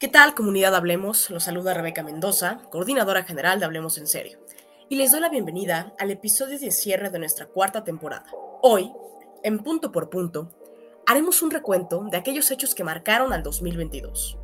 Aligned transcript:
¿Qué 0.00 0.08
tal 0.08 0.34
comunidad 0.34 0.74
Hablemos? 0.74 1.28
Los 1.28 1.44
saluda 1.44 1.74
Rebeca 1.74 2.02
Mendoza, 2.02 2.62
coordinadora 2.70 3.22
general 3.24 3.60
de 3.60 3.66
Hablemos 3.66 3.98
en 3.98 4.06
Serio, 4.06 4.38
y 4.88 4.96
les 4.96 5.10
doy 5.10 5.20
la 5.20 5.28
bienvenida 5.28 5.92
al 5.98 6.10
episodio 6.10 6.58
de 6.58 6.70
cierre 6.70 7.10
de 7.10 7.18
nuestra 7.18 7.44
cuarta 7.44 7.84
temporada. 7.84 8.24
Hoy, 8.62 8.90
en 9.42 9.58
punto 9.58 9.92
por 9.92 10.08
punto, 10.08 10.52
haremos 11.06 11.42
un 11.42 11.50
recuento 11.50 12.06
de 12.10 12.16
aquellos 12.16 12.50
hechos 12.50 12.74
que 12.74 12.82
marcaron 12.82 13.34
al 13.34 13.42
2022. 13.42 14.38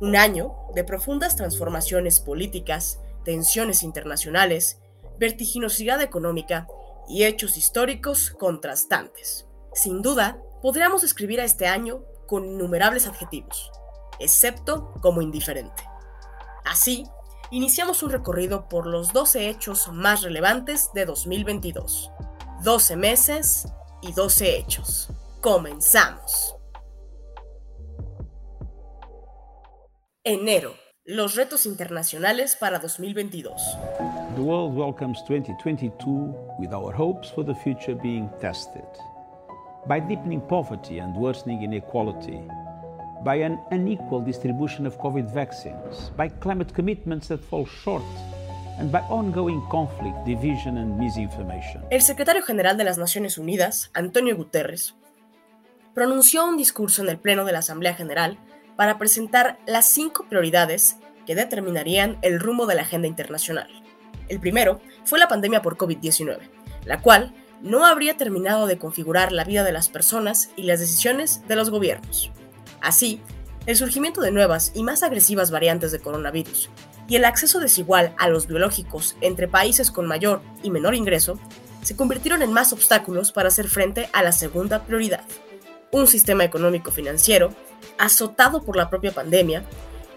Un 0.00 0.16
año 0.16 0.54
de 0.74 0.82
profundas 0.82 1.36
transformaciones 1.36 2.18
políticas, 2.18 2.98
tensiones 3.22 3.82
internacionales, 3.82 4.80
vertiginosidad 5.18 6.00
económica 6.00 6.66
y 7.06 7.24
hechos 7.24 7.58
históricos 7.58 8.30
contrastantes. 8.30 9.46
Sin 9.74 10.00
duda, 10.00 10.38
podríamos 10.62 11.02
describir 11.02 11.38
a 11.42 11.44
este 11.44 11.66
año 11.66 12.02
con 12.26 12.46
innumerables 12.46 13.06
adjetivos 13.06 13.70
excepto 14.18 14.92
como 15.00 15.22
indiferente. 15.22 15.84
Así, 16.64 17.04
iniciamos 17.50 18.02
un 18.02 18.10
recorrido 18.10 18.68
por 18.68 18.86
los 18.86 19.12
12 19.12 19.48
hechos 19.48 19.88
más 19.92 20.22
relevantes 20.22 20.90
de 20.94 21.04
2022. 21.04 22.10
12 22.62 22.96
meses 22.96 23.68
y 24.02 24.12
12 24.12 24.56
hechos. 24.56 25.08
Comenzamos. 25.40 26.56
Enero. 30.24 30.74
Los 31.04 31.34
retos 31.34 31.66
internacionales 31.66 32.54
para 32.54 32.78
2022. 32.78 33.60
The 34.36 34.40
world 34.40 34.72
welcomes 34.76 35.18
2022 35.26 36.32
with 36.60 36.72
our 36.72 36.94
hopes 36.94 37.28
for 37.28 37.44
the 37.44 37.54
future 37.56 37.96
being 38.00 38.30
tested. 38.40 38.86
By 39.88 39.98
deepening 39.98 40.40
poverty 40.42 41.00
and 41.00 41.16
worsening 41.16 41.64
inequality, 41.64 42.40
by 43.24 43.42
an 43.42 43.60
unequal 43.70 44.20
distribution 44.24 44.86
of 44.86 44.98
COVID 44.98 45.32
vaccines, 45.32 46.10
by 46.16 46.28
climate 46.28 46.72
commitments 46.72 47.28
that 47.28 47.40
fall 47.40 47.66
short, 47.66 48.02
and 48.78 48.90
by 48.90 49.00
ongoing 49.08 49.62
conflict, 49.70 50.16
division, 50.24 50.78
and 50.78 50.98
misinformation. 50.98 51.82
El 51.90 52.02
secretario 52.02 52.42
general 52.42 52.76
de 52.76 52.84
las 52.84 52.98
Naciones 52.98 53.38
Unidas, 53.38 53.90
Antonio 53.94 54.36
Guterres, 54.36 54.94
pronunció 55.94 56.44
un 56.46 56.56
discurso 56.56 57.02
en 57.02 57.08
el 57.08 57.18
Pleno 57.18 57.44
de 57.44 57.52
la 57.52 57.58
Asamblea 57.58 57.94
General 57.94 58.38
para 58.76 58.98
presentar 58.98 59.58
las 59.66 59.86
cinco 59.86 60.24
prioridades 60.28 60.96
que 61.26 61.34
determinarían 61.34 62.18
el 62.22 62.40
rumbo 62.40 62.66
de 62.66 62.74
la 62.74 62.82
agenda 62.82 63.06
internacional. 63.06 63.68
El 64.28 64.40
primero 64.40 64.80
fue 65.04 65.18
la 65.18 65.28
pandemia 65.28 65.62
por 65.62 65.76
COVID-19, 65.76 66.38
la 66.84 67.00
cual 67.00 67.34
no 67.60 67.86
habría 67.86 68.16
terminado 68.16 68.66
de 68.66 68.78
configurar 68.78 69.30
la 69.30 69.44
vida 69.44 69.62
de 69.62 69.72
las 69.72 69.88
personas 69.88 70.50
y 70.56 70.64
las 70.64 70.80
decisiones 70.80 71.46
de 71.46 71.54
los 71.54 71.70
gobiernos. 71.70 72.32
Así, 72.82 73.20
el 73.66 73.76
surgimiento 73.76 74.20
de 74.20 74.32
nuevas 74.32 74.72
y 74.74 74.82
más 74.82 75.02
agresivas 75.02 75.50
variantes 75.50 75.92
de 75.92 76.00
coronavirus 76.00 76.68
y 77.08 77.16
el 77.16 77.24
acceso 77.24 77.60
desigual 77.60 78.14
a 78.18 78.28
los 78.28 78.46
biológicos 78.46 79.16
entre 79.20 79.48
países 79.48 79.90
con 79.90 80.06
mayor 80.06 80.42
y 80.62 80.70
menor 80.70 80.94
ingreso 80.94 81.38
se 81.82 81.96
convirtieron 81.96 82.42
en 82.42 82.52
más 82.52 82.72
obstáculos 82.72 83.32
para 83.32 83.48
hacer 83.48 83.68
frente 83.68 84.08
a 84.12 84.22
la 84.22 84.32
segunda 84.32 84.84
prioridad, 84.84 85.24
un 85.90 86.06
sistema 86.06 86.44
económico 86.44 86.90
financiero 86.90 87.54
azotado 87.98 88.62
por 88.62 88.76
la 88.76 88.90
propia 88.90 89.12
pandemia 89.12 89.64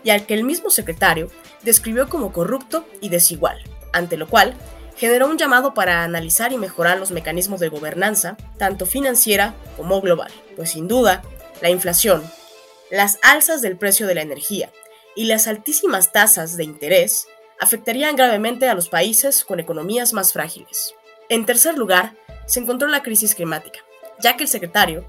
y 0.04 0.10
al 0.10 0.26
que 0.26 0.34
el 0.34 0.44
mismo 0.44 0.70
secretario 0.70 1.30
describió 1.64 2.10
como 2.10 2.32
corrupto 2.32 2.88
y 3.02 3.10
desigual, 3.10 3.60
ante 3.94 4.18
lo 4.18 4.28
cual 4.28 4.56
generó 4.96 5.28
un 5.28 5.38
llamado 5.38 5.74
para 5.74 6.04
analizar 6.04 6.54
y 6.54 6.58
mejorar 6.58 6.98
los 6.98 7.12
mecanismos 7.12 7.60
de 7.60 7.70
gobernanza, 7.70 8.38
tanto 8.58 8.86
financiera 8.86 9.56
como 9.76 10.02
global, 10.02 10.32
pues 10.56 10.72
sin 10.72 10.88
duda, 10.88 11.24
la 11.62 11.70
inflación, 11.70 12.24
las 12.92 13.18
alzas 13.22 13.62
del 13.62 13.78
precio 13.78 14.08
de 14.08 14.16
la 14.16 14.22
energía 14.22 14.72
y 15.16 15.26
las 15.26 15.48
altísimas 15.48 16.12
tasas 16.12 16.58
de 16.58 16.64
interés 16.64 17.28
afectarían 17.60 18.16
gravemente 18.16 18.68
a 18.68 18.76
los 18.76 18.90
países 18.90 19.46
con 19.46 19.60
economías 19.60 20.14
más 20.14 20.34
frágiles. 20.34 20.94
En 21.30 21.46
tercer 21.46 21.78
lugar, 21.78 22.16
se 22.46 22.60
encontró 22.60 22.88
la 22.88 23.02
crisis 23.02 23.34
climática, 23.34 23.80
ya 24.20 24.38
que 24.38 24.44
el 24.44 24.50
secretario 24.50 25.08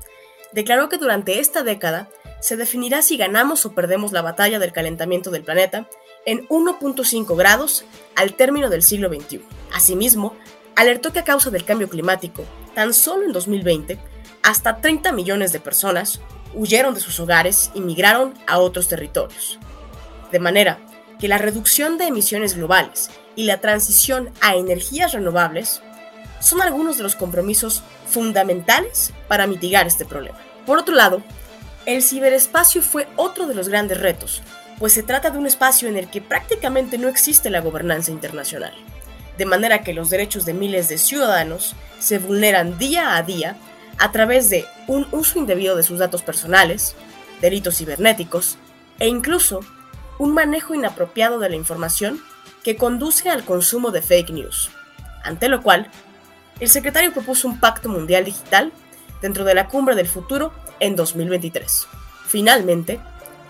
declaró 0.52 0.88
que 0.88 0.96
durante 0.96 1.40
esta 1.40 1.62
década 1.62 2.08
se 2.40 2.56
definirá 2.56 3.02
si 3.02 3.16
ganamos 3.16 3.66
o 3.66 3.74
perdemos 3.74 4.12
la 4.12 4.22
batalla 4.22 4.58
del 4.58 4.72
calentamiento 4.72 5.30
del 5.30 5.42
planeta 5.42 5.88
en 6.24 6.46
1.5 6.48 7.36
grados 7.36 7.84
al 8.14 8.34
término 8.34 8.70
del 8.70 8.82
siglo 8.82 9.08
XXI. 9.08 9.42
Asimismo, 9.72 10.36
alertó 10.76 11.12
que 11.12 11.20
a 11.20 11.24
causa 11.24 11.50
del 11.50 11.64
cambio 11.64 11.88
climático, 11.88 12.44
tan 12.74 12.94
solo 12.94 13.24
en 13.24 13.32
2020, 13.32 13.98
hasta 14.42 14.80
30 14.80 15.12
millones 15.12 15.52
de 15.52 15.60
personas 15.60 16.20
huyeron 16.54 16.94
de 16.94 17.00
sus 17.00 17.20
hogares 17.20 17.70
y 17.74 17.80
migraron 17.80 18.34
a 18.46 18.58
otros 18.58 18.88
territorios. 18.88 19.58
De 20.32 20.38
manera 20.38 20.78
que 21.18 21.28
la 21.28 21.38
reducción 21.38 21.98
de 21.98 22.06
emisiones 22.06 22.56
globales 22.56 23.10
y 23.34 23.44
la 23.44 23.60
transición 23.60 24.30
a 24.40 24.56
energías 24.56 25.12
renovables 25.12 25.82
son 26.40 26.62
algunos 26.62 26.96
de 26.96 27.02
los 27.02 27.16
compromisos 27.16 27.82
fundamentales 28.06 29.12
para 29.28 29.46
mitigar 29.46 29.86
este 29.86 30.04
problema. 30.04 30.38
Por 30.66 30.78
otro 30.78 30.94
lado, 30.94 31.22
el 31.86 32.02
ciberespacio 32.02 32.82
fue 32.82 33.06
otro 33.16 33.46
de 33.46 33.54
los 33.54 33.68
grandes 33.68 34.00
retos, 34.00 34.42
pues 34.78 34.92
se 34.92 35.02
trata 35.02 35.30
de 35.30 35.38
un 35.38 35.46
espacio 35.46 35.88
en 35.88 35.96
el 35.96 36.10
que 36.10 36.20
prácticamente 36.20 36.98
no 36.98 37.08
existe 37.08 37.48
la 37.48 37.60
gobernanza 37.60 38.10
internacional, 38.10 38.74
de 39.38 39.46
manera 39.46 39.82
que 39.82 39.94
los 39.94 40.10
derechos 40.10 40.44
de 40.44 40.54
miles 40.54 40.88
de 40.88 40.98
ciudadanos 40.98 41.74
se 41.98 42.18
vulneran 42.18 42.78
día 42.78 43.16
a 43.16 43.22
día 43.22 43.56
a 43.98 44.12
través 44.12 44.50
de 44.50 44.66
un 44.86 45.06
uso 45.12 45.38
indebido 45.38 45.76
de 45.76 45.82
sus 45.82 45.98
datos 45.98 46.22
personales, 46.22 46.94
delitos 47.40 47.78
cibernéticos 47.78 48.58
e 48.98 49.08
incluso 49.08 49.60
un 50.18 50.32
manejo 50.32 50.74
inapropiado 50.74 51.38
de 51.38 51.50
la 51.50 51.56
información 51.56 52.20
que 52.62 52.76
conduce 52.76 53.30
al 53.30 53.44
consumo 53.44 53.90
de 53.90 54.02
fake 54.02 54.30
news, 54.30 54.70
ante 55.22 55.48
lo 55.48 55.62
cual 55.62 55.90
el 56.60 56.68
secretario 56.68 57.12
propuso 57.12 57.48
un 57.48 57.60
pacto 57.60 57.88
mundial 57.88 58.24
digital 58.24 58.72
dentro 59.20 59.44
de 59.44 59.54
la 59.54 59.68
cumbre 59.68 59.94
del 59.94 60.08
futuro 60.08 60.52
en 60.80 60.96
2023. 60.96 61.86
Finalmente, 62.26 63.00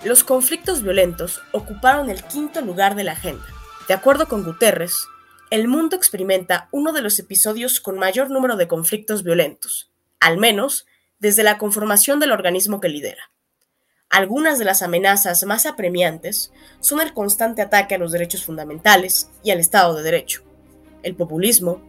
los 0.04 0.24
conflictos 0.24 0.82
violentos 0.82 1.40
ocuparon 1.52 2.10
el 2.10 2.22
quinto 2.24 2.60
lugar 2.60 2.94
de 2.94 3.04
la 3.04 3.12
agenda. 3.12 3.46
De 3.88 3.94
acuerdo 3.94 4.28
con 4.28 4.44
Guterres, 4.44 5.06
el 5.50 5.68
mundo 5.68 5.96
experimenta 5.96 6.68
uno 6.72 6.92
de 6.92 7.02
los 7.02 7.18
episodios 7.18 7.80
con 7.80 7.98
mayor 7.98 8.30
número 8.30 8.56
de 8.56 8.66
conflictos 8.66 9.22
violentos, 9.22 9.90
al 10.20 10.38
menos 10.38 10.86
desde 11.18 11.42
la 11.42 11.58
conformación 11.58 12.20
del 12.20 12.32
organismo 12.32 12.80
que 12.80 12.88
lidera. 12.88 13.30
Algunas 14.08 14.58
de 14.58 14.64
las 14.64 14.82
amenazas 14.82 15.42
más 15.44 15.66
apremiantes 15.66 16.52
son 16.80 17.00
el 17.00 17.12
constante 17.12 17.62
ataque 17.62 17.94
a 17.94 17.98
los 17.98 18.12
derechos 18.12 18.44
fundamentales 18.44 19.28
y 19.42 19.50
al 19.50 19.58
Estado 19.58 19.94
de 19.94 20.02
Derecho, 20.02 20.42
el 21.02 21.16
populismo, 21.16 21.82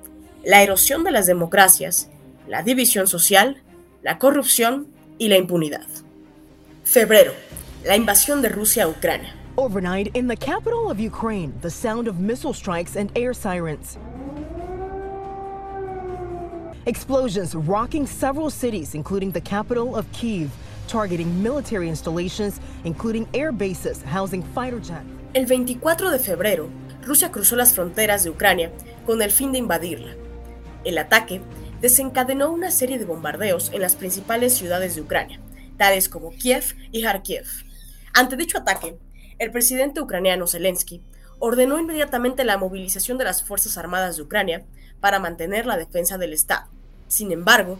la 0.43 0.63
erosión 0.63 1.03
de 1.03 1.11
las 1.11 1.27
democracias, 1.27 2.09
la 2.47 2.63
división 2.63 3.07
social, 3.07 3.61
la 4.01 4.17
corrupción 4.17 4.87
y 5.17 5.27
la 5.27 5.37
impunidad. 5.37 5.85
Febrero, 6.83 7.33
la 7.83 7.95
invasión 7.95 8.41
de 8.41 8.49
Rusia 8.49 8.85
a 8.85 8.87
Ucrania. 8.87 9.35
Overnight, 9.55 10.15
in 10.15 10.27
the 10.27 10.37
capital 10.37 10.89
of 10.89 10.99
Ukraine, 10.99 11.53
the 11.61 11.69
sound 11.69 12.07
of 12.07 12.19
missile 12.19 12.53
strikes 12.53 12.95
and 12.95 13.11
air 13.15 13.33
sirens. 13.33 13.97
Explosions 16.87 17.53
rocking 17.53 18.07
several 18.07 18.49
cities, 18.49 18.95
including 18.95 19.29
the 19.29 19.41
capital 19.41 19.97
of 19.97 20.09
Kiev, 20.13 20.49
targeting 20.87 21.43
military 21.43 21.89
installations, 21.89 22.61
including 22.85 23.27
air 23.33 23.51
bases 23.51 24.01
housing 24.03 24.41
fighter 24.55 24.79
jets. 24.79 25.03
El 25.33 25.47
24 25.47 26.09
de 26.09 26.17
febrero, 26.17 26.69
Rusia 27.05 27.29
cruzó 27.29 27.57
las 27.57 27.73
fronteras 27.73 28.23
de 28.23 28.29
Ucrania 28.29 28.71
con 29.05 29.21
el 29.21 29.31
fin 29.31 29.51
de 29.51 29.57
invadirla. 29.57 30.15
El 30.85 30.97
ataque 30.97 31.41
desencadenó 31.81 32.53
una 32.53 32.71
serie 32.71 32.97
de 32.97 33.03
bombardeos 33.03 33.69
en 33.73 33.81
las 33.81 33.97
principales 33.97 34.53
ciudades 34.53 34.95
de 34.95 35.01
Ucrania, 35.01 35.41
tales 35.75 36.07
como 36.07 36.31
Kiev 36.31 36.73
y 36.93 37.03
Kharkiv. 37.03 37.43
Ante 38.13 38.37
dicho 38.37 38.59
ataque, 38.59 38.97
el 39.39 39.51
presidente 39.51 39.99
ucraniano 39.99 40.47
Zelensky 40.47 41.03
ordenó 41.39 41.79
inmediatamente 41.79 42.45
la 42.45 42.57
movilización 42.57 43.17
de 43.17 43.25
las 43.25 43.43
Fuerzas 43.43 43.77
Armadas 43.77 44.15
de 44.15 44.21
Ucrania 44.21 44.65
para 45.01 45.19
mantener 45.19 45.65
la 45.65 45.75
defensa 45.75 46.17
del 46.17 46.31
Estado. 46.31 46.76
Sin 47.07 47.31
embargo, 47.31 47.79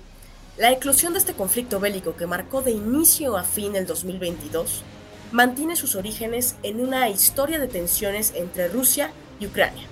la 0.57 0.71
eclosión 0.71 1.13
de 1.13 1.19
este 1.19 1.33
conflicto 1.33 1.79
bélico 1.79 2.15
que 2.15 2.25
marcó 2.25 2.61
de 2.61 2.71
inicio 2.71 3.37
a 3.37 3.43
fin 3.43 3.75
el 3.75 3.85
2022 3.85 4.83
mantiene 5.31 5.75
sus 5.75 5.95
orígenes 5.95 6.55
en 6.63 6.79
una 6.79 7.09
historia 7.09 7.59
de 7.59 7.67
tensiones 7.67 8.33
entre 8.35 8.69
Rusia 8.69 9.11
y 9.39 9.47
Ucrania, 9.47 9.83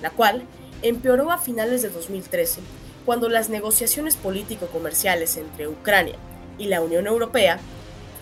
la 0.00 0.10
cual 0.10 0.44
empeoró 0.82 1.32
a 1.32 1.38
finales 1.38 1.82
de 1.82 1.90
2013 1.90 2.60
cuando 3.04 3.28
las 3.28 3.48
negociaciones 3.48 4.16
político-comerciales 4.16 5.36
entre 5.36 5.68
Ucrania 5.68 6.16
y 6.58 6.66
la 6.66 6.80
Unión 6.80 7.06
Europea 7.06 7.58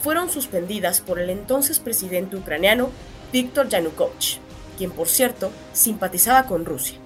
fueron 0.03 0.31
suspendidas 0.31 1.01
por 1.01 1.19
el 1.19 1.31
entonces 1.31 1.79
presidente 1.79 2.37
ucraniano 2.37 2.91
Viktor 3.33 3.69
Yanukovych, 3.69 4.39
quien 4.79 4.91
por 4.91 5.09
cierto 5.09 5.51
simpatizaba 5.73 6.47
con 6.47 6.65
Rusia. 6.65 6.99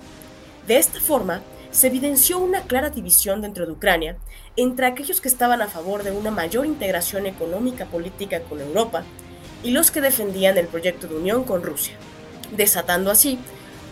De 0.66 0.78
esta 0.78 1.00
forma, 1.00 1.42
se 1.70 1.88
evidenció 1.88 2.38
una 2.38 2.62
clara 2.62 2.90
división 2.90 3.42
dentro 3.42 3.66
de 3.66 3.72
Ucrania 3.72 4.16
entre 4.56 4.86
aquellos 4.86 5.20
que 5.20 5.28
estaban 5.28 5.62
a 5.62 5.68
favor 5.68 6.02
de 6.02 6.10
una 6.10 6.30
mayor 6.30 6.66
integración 6.66 7.26
económica 7.26 7.86
política 7.86 8.40
con 8.40 8.60
Europa 8.60 9.04
y 9.62 9.70
los 9.70 9.90
que 9.90 10.00
defendían 10.00 10.56
el 10.56 10.66
proyecto 10.66 11.06
de 11.06 11.16
unión 11.16 11.44
con 11.44 11.62
Rusia, 11.62 11.94
desatando 12.56 13.10
así 13.10 13.38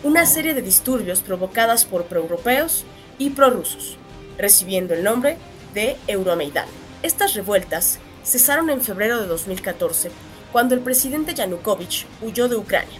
una 0.02 0.26
serie 0.26 0.54
de 0.54 0.62
disturbios 0.62 1.20
provocadas 1.20 1.84
por 1.84 2.04
proeuropeos 2.04 2.84
y 3.18 3.30
prorrusos, 3.30 3.96
recibiendo 4.38 4.94
el 4.94 5.02
nombre 5.02 5.36
de 5.74 5.96
Euromaidan. 6.06 6.66
Estas 7.02 7.34
revueltas 7.34 7.98
cesaron 8.24 8.70
en 8.70 8.80
febrero 8.80 9.20
de 9.20 9.26
2014, 9.26 10.10
cuando 10.52 10.74
el 10.74 10.80
presidente 10.80 11.34
Yanukovych 11.34 12.06
huyó 12.22 12.48
de 12.48 12.56
Ucrania, 12.56 12.98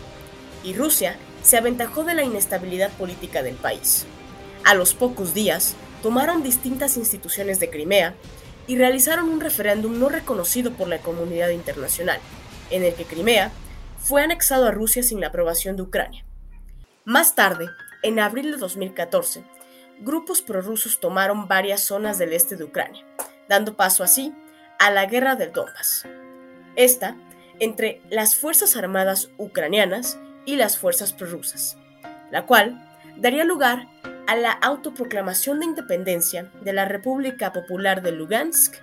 y 0.64 0.75
Rusia 0.75 1.17
se 1.43 1.56
aventajó 1.56 2.05
de 2.05 2.14
la 2.14 2.25
inestabilidad 2.25 2.90
política 2.93 3.43
del 3.43 3.55
país. 3.55 4.05
A 4.66 4.74
los 4.74 4.94
pocos 4.94 5.32
días, 5.32 5.76
tomaron 6.02 6.42
distintas 6.42 6.96
instituciones 6.96 7.60
de 7.60 7.70
Crimea 7.70 8.16
y 8.66 8.76
realizaron 8.76 9.28
un 9.28 9.40
referéndum 9.40 10.00
no 10.00 10.08
reconocido 10.08 10.72
por 10.72 10.88
la 10.88 10.98
comunidad 10.98 11.50
internacional, 11.50 12.18
en 12.70 12.82
el 12.82 12.92
que 12.94 13.04
Crimea 13.04 13.52
fue 14.00 14.24
anexado 14.24 14.66
a 14.66 14.72
Rusia 14.72 15.04
sin 15.04 15.20
la 15.20 15.28
aprobación 15.28 15.76
de 15.76 15.82
Ucrania. 15.82 16.24
Más 17.04 17.36
tarde, 17.36 17.68
en 18.02 18.18
abril 18.18 18.50
de 18.50 18.56
2014, 18.56 19.44
grupos 20.00 20.42
prorrusos 20.42 20.98
tomaron 20.98 21.46
varias 21.46 21.82
zonas 21.82 22.18
del 22.18 22.32
este 22.32 22.56
de 22.56 22.64
Ucrania, 22.64 23.06
dando 23.48 23.76
paso 23.76 24.02
así 24.02 24.34
a 24.80 24.90
la 24.90 25.06
guerra 25.06 25.36
del 25.36 25.52
Donbass. 25.52 26.08
Esta 26.74 27.16
entre 27.60 28.02
las 28.10 28.34
Fuerzas 28.34 28.74
Armadas 28.74 29.30
ucranianas 29.38 30.18
y 30.44 30.56
las 30.56 30.76
fuerzas 30.76 31.12
prorrusas, 31.12 31.76
la 32.32 32.46
cual 32.46 32.84
daría 33.16 33.44
lugar 33.44 33.86
a 34.26 34.37
la 34.37 34.52
autoproclamación 34.52 35.61
de 35.61 35.67
independencia 35.67 36.50
de 36.62 36.73
la 36.73 36.84
República 36.84 37.52
Popular 37.52 38.02
de 38.02 38.12
Lugansk 38.12 38.76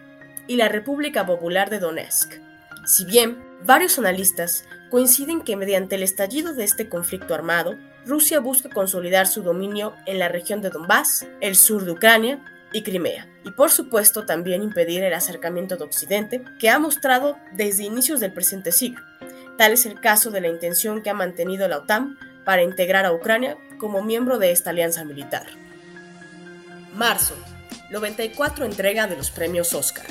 y 0.48 0.56
la 0.56 0.70
República 0.70 1.26
Popular 1.26 1.70
de 1.70 1.80
Donetsk. 1.80 2.34
Si 2.86 3.06
bien 3.06 3.38
varios 3.64 3.98
analistas 3.98 4.66
coinciden 4.90 5.42
que 5.42 5.56
mediante 5.56 5.96
el 5.96 6.04
estallido 6.04 6.54
de 6.54 6.64
este 6.64 6.90
conflicto 6.90 7.34
armado, 7.34 7.78
Rusia 8.06 8.40
busca 8.40 8.70
consolidar 8.70 9.28
su 9.28 9.42
dominio 9.42 9.96
en 10.06 10.20
la 10.20 10.28
región 10.28 10.62
de 10.62 10.70
Donbass, 10.70 11.26
el 11.40 11.56
sur 11.56 11.86
de 11.86 11.92
Ucrania 11.92 12.44
y 12.74 12.84
Crimea, 12.84 13.28
y 13.46 13.52
por 13.52 13.72
supuesto 13.72 14.26
también 14.26 14.64
impedir 14.64 15.04
el 15.04 15.14
acercamiento 15.14 15.78
de 15.78 15.86
Occidente, 15.86 16.44
que 16.60 16.70
ha 16.70 16.80
mostrado 16.80 17.38
desde 17.54 17.84
inicios 17.84 18.20
del 18.20 18.34
presente 18.34 18.72
siglo. 18.72 19.02
Tal 19.58 19.72
es 19.72 19.86
el 19.86 20.02
caso 20.02 20.32
de 20.32 20.42
la 20.42 20.48
intención 20.48 21.02
que 21.02 21.10
ha 21.10 21.14
mantenido 21.14 21.68
la 21.68 21.78
OTAN 21.78 22.18
para 22.46 22.64
integrar 22.64 23.06
a 23.06 23.12
Ucrania 23.12 23.58
como 23.78 24.04
miembro 24.04 24.38
de 24.40 24.52
esta 24.52 24.70
alianza 24.72 25.04
militar. 25.04 25.46
Marzo, 26.94 27.36
94 27.90 28.66
entrega 28.66 29.08
de 29.08 29.18
los 29.18 29.32
premios 29.32 29.74
Oscar. 29.74 30.08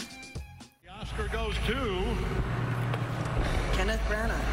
Kenneth 3.76 4.00
Branagh, 4.08 4.52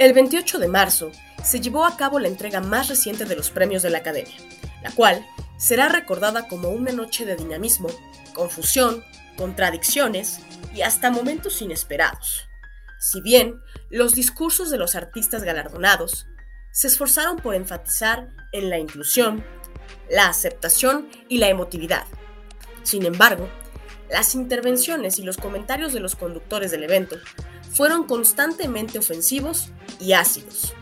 El 0.00 0.14
28 0.14 0.58
de 0.58 0.68
marzo 0.68 1.12
se 1.44 1.60
llevó 1.60 1.84
a 1.84 1.96
cabo 1.96 2.18
la 2.18 2.28
entrega 2.28 2.60
más 2.60 2.88
reciente 2.88 3.24
de 3.24 3.36
los 3.36 3.50
premios 3.50 3.82
de 3.82 3.90
la 3.90 3.98
Academia, 3.98 4.36
la 4.82 4.90
cual 4.92 5.26
será 5.56 5.88
recordada 5.88 6.48
como 6.48 6.70
una 6.70 6.92
noche 6.92 7.24
de 7.24 7.36
dinamismo, 7.36 7.88
confusión, 8.34 9.04
contradicciones 9.36 10.40
y 10.74 10.82
hasta 10.82 11.10
momentos 11.10 11.60
inesperados. 11.62 12.48
Si 12.98 13.20
bien 13.20 13.60
los 13.90 14.14
discursos 14.14 14.70
de 14.70 14.78
los 14.78 14.94
artistas 14.94 15.42
galardonados 15.42 16.26
se 16.72 16.86
esforzaron 16.86 17.36
por 17.36 17.54
enfatizar 17.54 18.28
en 18.52 18.70
la 18.70 18.78
inclusión, 18.78 19.44
la 20.10 20.28
aceptación 20.28 21.08
y 21.28 21.38
la 21.38 21.48
emotividad. 21.48 22.04
Sin 22.82 23.06
embargo, 23.06 23.48
las 24.10 24.34
intervenciones 24.34 25.18
y 25.18 25.22
los 25.22 25.36
comentarios 25.36 25.92
de 25.92 26.00
los 26.00 26.16
conductores 26.16 26.70
del 26.70 26.84
evento 26.84 27.16
fueron 27.72 28.06
constantemente 28.06 28.98
ofensivos 28.98 29.70
y 29.98 30.12
ácidos. 30.12 30.74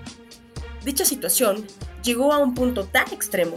Dicha 0.89 1.05
situación 1.05 1.67
llegó 2.03 2.33
a 2.33 2.39
un 2.39 2.55
punto 2.55 2.87
tan 2.87 3.13
extremo 3.13 3.57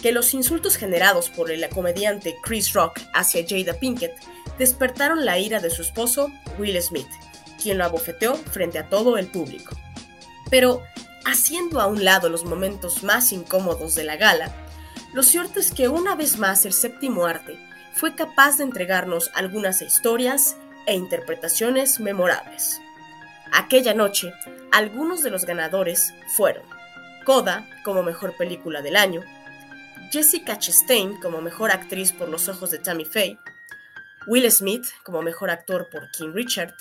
que 0.00 0.12
los 0.12 0.32
insultos 0.32 0.76
generados 0.76 1.28
por 1.28 1.50
el 1.50 1.68
comediante 1.70 2.36
Chris 2.44 2.72
Rock 2.72 3.00
hacia 3.14 3.44
Jada 3.44 3.76
Pinkett 3.80 4.14
despertaron 4.60 5.24
la 5.24 5.40
ira 5.40 5.58
de 5.58 5.70
su 5.70 5.82
esposo, 5.82 6.30
Will 6.56 6.80
Smith, 6.80 7.08
quien 7.60 7.78
lo 7.78 7.84
abofeteó 7.84 8.36
frente 8.36 8.78
a 8.78 8.88
todo 8.88 9.18
el 9.18 9.26
público. 9.26 9.76
Pero, 10.50 10.80
haciendo 11.24 11.80
a 11.80 11.88
un 11.88 12.04
lado 12.04 12.28
los 12.28 12.44
momentos 12.44 13.02
más 13.02 13.32
incómodos 13.32 13.96
de 13.96 14.04
la 14.04 14.14
gala, 14.14 14.54
lo 15.12 15.24
cierto 15.24 15.58
es 15.58 15.72
que 15.72 15.88
una 15.88 16.14
vez 16.14 16.38
más 16.38 16.64
el 16.64 16.72
séptimo 16.72 17.26
arte 17.26 17.58
fue 17.92 18.14
capaz 18.14 18.58
de 18.58 18.62
entregarnos 18.62 19.32
algunas 19.34 19.82
historias 19.82 20.54
e 20.86 20.94
interpretaciones 20.94 21.98
memorables. 21.98 22.80
Aquella 23.52 23.94
noche, 23.94 24.32
algunos 24.72 25.22
de 25.22 25.30
los 25.30 25.44
ganadores 25.44 26.12
fueron 26.36 26.64
Coda 27.24 27.68
como 27.84 28.02
mejor 28.02 28.36
película 28.36 28.80
del 28.82 28.96
año, 28.96 29.22
Jessica 30.10 30.58
Chastain 30.58 31.20
como 31.20 31.40
mejor 31.42 31.70
actriz 31.70 32.12
por 32.12 32.28
Los 32.28 32.48
ojos 32.48 32.70
de 32.70 32.78
Tammy 32.78 33.04
Faye, 33.04 33.38
Will 34.26 34.50
Smith 34.50 34.86
como 35.04 35.22
mejor 35.22 35.50
actor 35.50 35.88
por 35.90 36.10
King 36.10 36.32
Richard, 36.32 36.74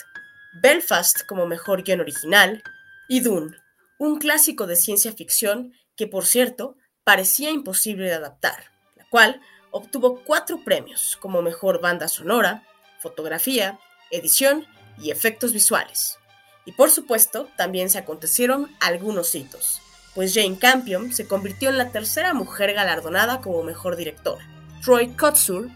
Belfast 0.62 1.26
como 1.26 1.46
mejor 1.46 1.84
guion 1.84 2.02
original 2.02 2.64
y 3.10 3.20
Dune, 3.20 3.58
un 3.98 4.20
clásico 4.20 4.68
de 4.68 4.76
ciencia 4.76 5.12
ficción 5.12 5.74
que, 5.96 6.08
por 6.08 6.26
cierto, 6.26 6.78
parecía 7.04 7.50
imposible 7.52 8.06
de 8.06 8.14
adaptar, 8.14 8.72
la 8.96 9.06
cual 9.10 9.42
obtuvo 9.72 10.24
cuatro 10.24 10.64
premios 10.64 11.18
como 11.20 11.42
mejor 11.42 11.82
banda 11.82 12.08
sonora, 12.08 12.64
fotografía, 13.00 13.80
edición 14.12 14.66
y 14.98 15.12
efectos 15.12 15.54
visuales. 15.54 16.18
Y 16.68 16.74
por 16.74 16.92
supuesto, 16.92 17.48
también 17.56 17.90
se 17.90 17.98
acontecieron 17.98 18.70
algunos 18.82 19.34
hitos, 19.34 19.82
pues 20.14 20.34
Jane 20.34 20.60
Campion 20.60 21.14
se 21.14 21.26
convirtió 21.26 21.70
en 21.70 21.78
la 21.78 21.92
tercera 21.92 22.34
mujer 22.34 22.74
galardonada 22.74 23.40
como 23.40 23.64
mejor 23.64 23.96
directora. 23.96 24.46
Troy 24.84 25.08
Kotsur 25.12 25.70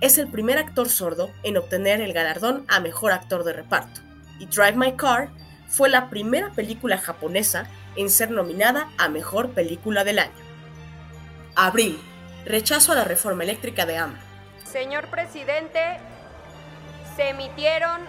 es 0.00 0.18
el 0.18 0.28
primer 0.28 0.58
actor 0.58 0.88
sordo 0.88 1.32
en 1.42 1.56
obtener 1.56 2.00
el 2.00 2.12
galardón 2.12 2.64
a 2.68 2.78
mejor 2.78 3.10
actor 3.10 3.42
de 3.42 3.54
reparto. 3.54 4.00
Y 4.38 4.46
Drive 4.46 4.76
My 4.76 4.92
Car 4.92 5.30
fue 5.66 5.88
la 5.88 6.08
primera 6.10 6.52
película 6.52 6.96
japonesa 6.96 7.68
en 7.96 8.08
ser 8.08 8.30
nominada 8.30 8.88
a 8.98 9.08
mejor 9.08 9.50
película 9.50 10.04
del 10.04 10.20
año. 10.20 10.44
Abril. 11.56 12.00
Rechazo 12.44 12.92
a 12.92 12.94
la 12.94 13.02
reforma 13.02 13.42
eléctrica 13.42 13.84
de 13.84 13.96
AMLO. 13.96 14.20
Señor 14.64 15.08
presidente, 15.08 15.98
se 17.16 17.30
emitieron 17.30 18.00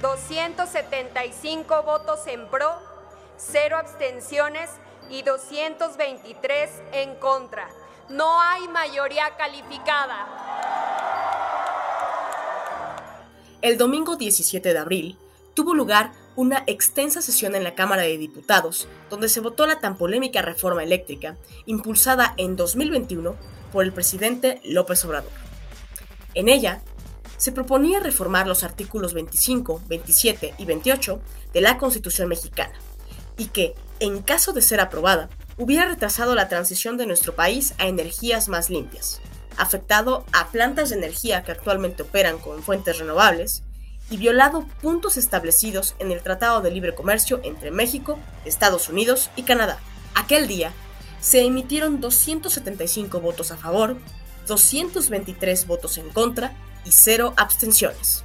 275 0.00 1.82
votos 1.82 2.26
en 2.26 2.48
pro, 2.48 2.70
0 3.36 3.76
abstenciones 3.76 4.70
y 5.10 5.22
223 5.22 6.70
en 6.92 7.14
contra. 7.16 7.68
No 8.08 8.40
hay 8.40 8.66
mayoría 8.68 9.36
calificada. 9.36 10.26
El 13.60 13.76
domingo 13.76 14.16
17 14.16 14.72
de 14.72 14.78
abril 14.78 15.18
tuvo 15.52 15.74
lugar 15.74 16.12
una 16.34 16.64
extensa 16.66 17.20
sesión 17.20 17.54
en 17.54 17.64
la 17.64 17.74
Cámara 17.74 18.02
de 18.02 18.16
Diputados, 18.16 18.88
donde 19.10 19.28
se 19.28 19.40
votó 19.40 19.66
la 19.66 19.80
tan 19.80 19.98
polémica 19.98 20.40
reforma 20.40 20.82
eléctrica, 20.82 21.36
impulsada 21.66 22.32
en 22.38 22.56
2021 22.56 23.36
por 23.70 23.84
el 23.84 23.92
presidente 23.92 24.62
López 24.64 25.04
Obrador. 25.04 25.32
En 26.34 26.48
ella, 26.48 26.82
se 27.40 27.52
proponía 27.52 28.00
reformar 28.00 28.46
los 28.46 28.64
artículos 28.64 29.14
25, 29.14 29.80
27 29.88 30.54
y 30.58 30.64
28 30.66 31.22
de 31.54 31.60
la 31.62 31.78
Constitución 31.78 32.28
mexicana, 32.28 32.74
y 33.38 33.46
que, 33.46 33.74
en 33.98 34.20
caso 34.20 34.52
de 34.52 34.60
ser 34.60 34.78
aprobada, 34.78 35.30
hubiera 35.56 35.86
retrasado 35.86 36.34
la 36.34 36.48
transición 36.48 36.98
de 36.98 37.06
nuestro 37.06 37.34
país 37.34 37.72
a 37.78 37.86
energías 37.86 38.48
más 38.48 38.68
limpias, 38.68 39.22
afectado 39.56 40.26
a 40.32 40.48
plantas 40.48 40.90
de 40.90 40.96
energía 40.96 41.42
que 41.42 41.52
actualmente 41.52 42.02
operan 42.02 42.36
con 42.36 42.62
fuentes 42.62 42.98
renovables, 42.98 43.62
y 44.10 44.18
violado 44.18 44.66
puntos 44.82 45.16
establecidos 45.16 45.94
en 45.98 46.10
el 46.10 46.20
Tratado 46.20 46.60
de 46.60 46.70
Libre 46.70 46.94
Comercio 46.94 47.40
entre 47.42 47.70
México, 47.70 48.18
Estados 48.44 48.90
Unidos 48.90 49.30
y 49.34 49.44
Canadá. 49.44 49.78
Aquel 50.14 50.46
día, 50.46 50.74
se 51.22 51.42
emitieron 51.42 52.02
275 52.02 53.18
votos 53.20 53.50
a 53.50 53.56
favor, 53.56 53.96
223 54.46 55.66
votos 55.66 55.96
en 55.96 56.10
contra 56.10 56.54
cero 56.90 57.34
abstenciones. 57.36 58.24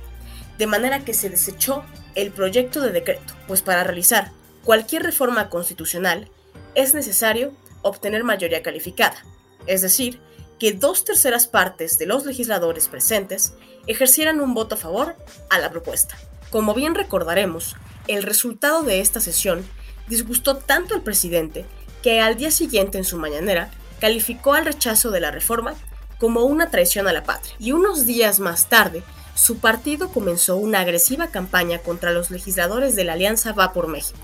De 0.58 0.68
manera 0.68 1.04
que 1.04 1.14
se 1.14 1.30
desechó 1.30 1.84
el 2.16 2.32
proyecto 2.32 2.82
de 2.82 2.92
decreto, 2.92 3.34
pues 3.48 3.62
para 3.62 3.84
realizar 3.84 4.32
cualquier 4.64 5.04
reforma 5.04 5.50
constitucional 5.50 6.30
es 6.74 6.94
necesario 6.94 7.54
obtener 7.82 8.24
mayoría 8.24 8.64
calificada, 8.64 9.24
es 9.68 9.82
decir, 9.82 10.20
que 10.60 10.72
dos 10.72 11.04
terceras 11.04 11.48
partes 11.48 11.98
de 11.98 12.06
los 12.06 12.26
legisladores 12.26 12.88
presentes 12.88 13.54
ejercieran 13.88 14.40
un 14.40 14.54
voto 14.54 14.76
a 14.76 14.78
favor 14.78 15.16
a 15.50 15.60
la 15.60 15.70
propuesta. 15.70 16.18
Como 16.50 16.74
bien 16.74 16.96
recordaremos, 16.96 17.76
el 18.08 18.24
resultado 18.24 18.84
de 18.84 19.02
esta 19.02 19.20
sesión 19.20 19.66
disgustó 20.08 20.58
tanto 20.58 20.96
al 20.96 21.02
presidente 21.02 21.66
que 22.02 22.22
al 22.22 22.38
día 22.38 22.52
siguiente 22.52 22.98
en 22.98 23.04
su 23.04 23.18
mañanera 23.18 23.72
calificó 24.00 24.54
al 24.54 24.66
rechazo 24.66 25.12
de 25.12 25.20
la 25.20 25.32
reforma 25.32 25.76
como 26.20 26.44
una 26.44 26.70
traición 26.70 27.08
a 27.08 27.14
la 27.14 27.24
patria. 27.24 27.56
Y 27.60 27.72
unos 27.72 28.06
días 28.06 28.40
más 28.40 28.70
tarde, 28.70 29.04
su 29.36 29.58
partido 29.58 30.10
comenzó 30.10 30.56
una 30.56 30.80
agresiva 30.80 31.28
campaña 31.28 31.80
contra 31.80 32.12
los 32.12 32.32
legisladores 32.32 32.96
de 32.96 33.04
la 33.04 33.14
Alianza 33.14 33.52
Va 33.52 33.74
por 33.74 33.88
México. 33.88 34.20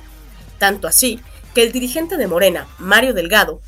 Tanto 0.57 0.87
así 0.87 1.19
que 1.53 1.63
el 1.63 1.71
dirigente 1.71 2.17
de 2.17 2.27
Morena, 2.27 2.67
Mario 2.77 3.13
Delgado, 3.13 3.61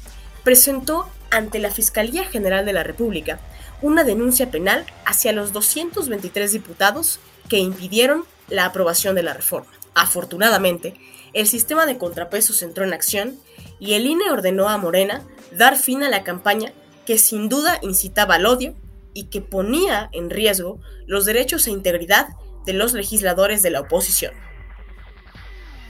presentó 0.44 1.10
ante 1.32 1.60
la 1.60 1.72
Fiscalía 1.72 2.26
General 2.26 2.66
de 2.66 2.74
la 2.74 2.84
República 2.84 3.40
una 3.82 4.04
denuncia 4.04 4.52
penal 4.52 4.86
hacia 5.06 5.34
los 5.34 5.52
223 5.52 6.54
diputados 6.54 7.20
que 7.50 7.58
impidieron 7.58 8.24
la 8.48 8.66
aprobación 8.66 9.16
de 9.16 9.24
la 9.24 9.34
reforma. 9.34 9.72
Afortunadamente, 9.96 10.96
el 11.34 11.48
sistema 11.48 11.86
de 11.86 11.98
contrapesos 11.98 12.62
entró 12.62 12.86
en 12.86 12.94
acción 12.94 13.38
y 13.80 13.96
el 13.96 14.06
INE 14.06 14.32
ordenó 14.32 14.70
a 14.70 14.78
Morena 14.78 15.24
dar 15.52 15.78
fin 15.78 16.04
a 16.04 16.10
la 16.10 16.24
campaña 16.24 16.72
que 17.06 17.18
sin 17.18 17.50
duda 17.50 17.80
incitaba 17.82 18.36
al 18.36 18.46
odio 18.46 18.76
y 19.14 19.26
que 19.26 19.42
ponía 19.42 20.10
en 20.12 20.30
riesgo 20.30 20.80
los 21.06 21.26
derechos 21.26 21.68
e 21.68 21.72
integridad 21.72 22.28
de 22.66 22.74
los 22.74 22.94
legisladores 22.94 23.62
de 23.62 23.70
la 23.70 23.82
oposición. 23.82 24.34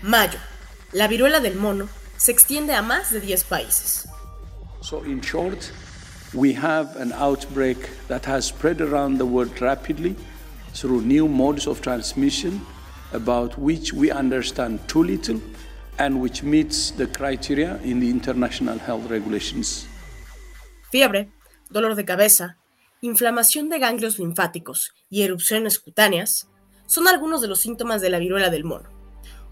Mayo. 0.02 0.40
La 0.92 1.08
viruela 1.08 1.40
del 1.40 1.56
mono 1.56 1.88
se 2.18 2.32
extiende 2.32 2.74
a 2.74 2.82
más 2.82 3.12
de 3.12 3.20
10 3.20 3.46
países. 3.46 4.08
So 4.82 5.04
in 5.06 5.22
short, 5.22 5.72
we 6.34 6.54
have 6.54 6.96
an 7.02 7.14
outbreak 7.14 7.78
that 8.08 8.26
has 8.26 8.46
spread 8.46 8.82
around 8.82 9.18
the 9.18 9.26
world 9.26 9.60
rapidly 9.60 10.16
through 10.74 11.02
new 11.02 11.28
modes 11.28 11.68
of 11.68 11.82
transmission 11.82 12.62
about 13.14 13.58
which 13.58 13.94
we 13.94 14.12
understand 14.12 14.80
too 14.88 15.04
little 15.04 15.40
and 15.98 16.22
which 16.22 16.44
meets 16.44 16.92
the 16.92 17.08
criteria 17.08 17.80
in 17.84 18.00
the 18.00 18.10
international 18.10 18.78
health 18.78 19.10
regulations. 19.10 19.88
Fiebre, 20.94 21.32
dolor 21.72 21.96
de 21.96 22.06
cabeza, 22.06 22.60
inflamación 23.02 23.68
de 23.68 23.80
ganglios 23.80 24.20
linfáticos 24.20 24.94
y 25.10 25.24
erupciones 25.24 25.80
cutáneas 25.80 26.52
son 26.86 27.08
algunos 27.08 27.42
de 27.42 27.48
los 27.48 27.62
síntomas 27.62 28.00
de 28.00 28.12
la 28.12 28.20
viruela 28.20 28.52
del 28.52 28.64
mono, 28.64 28.90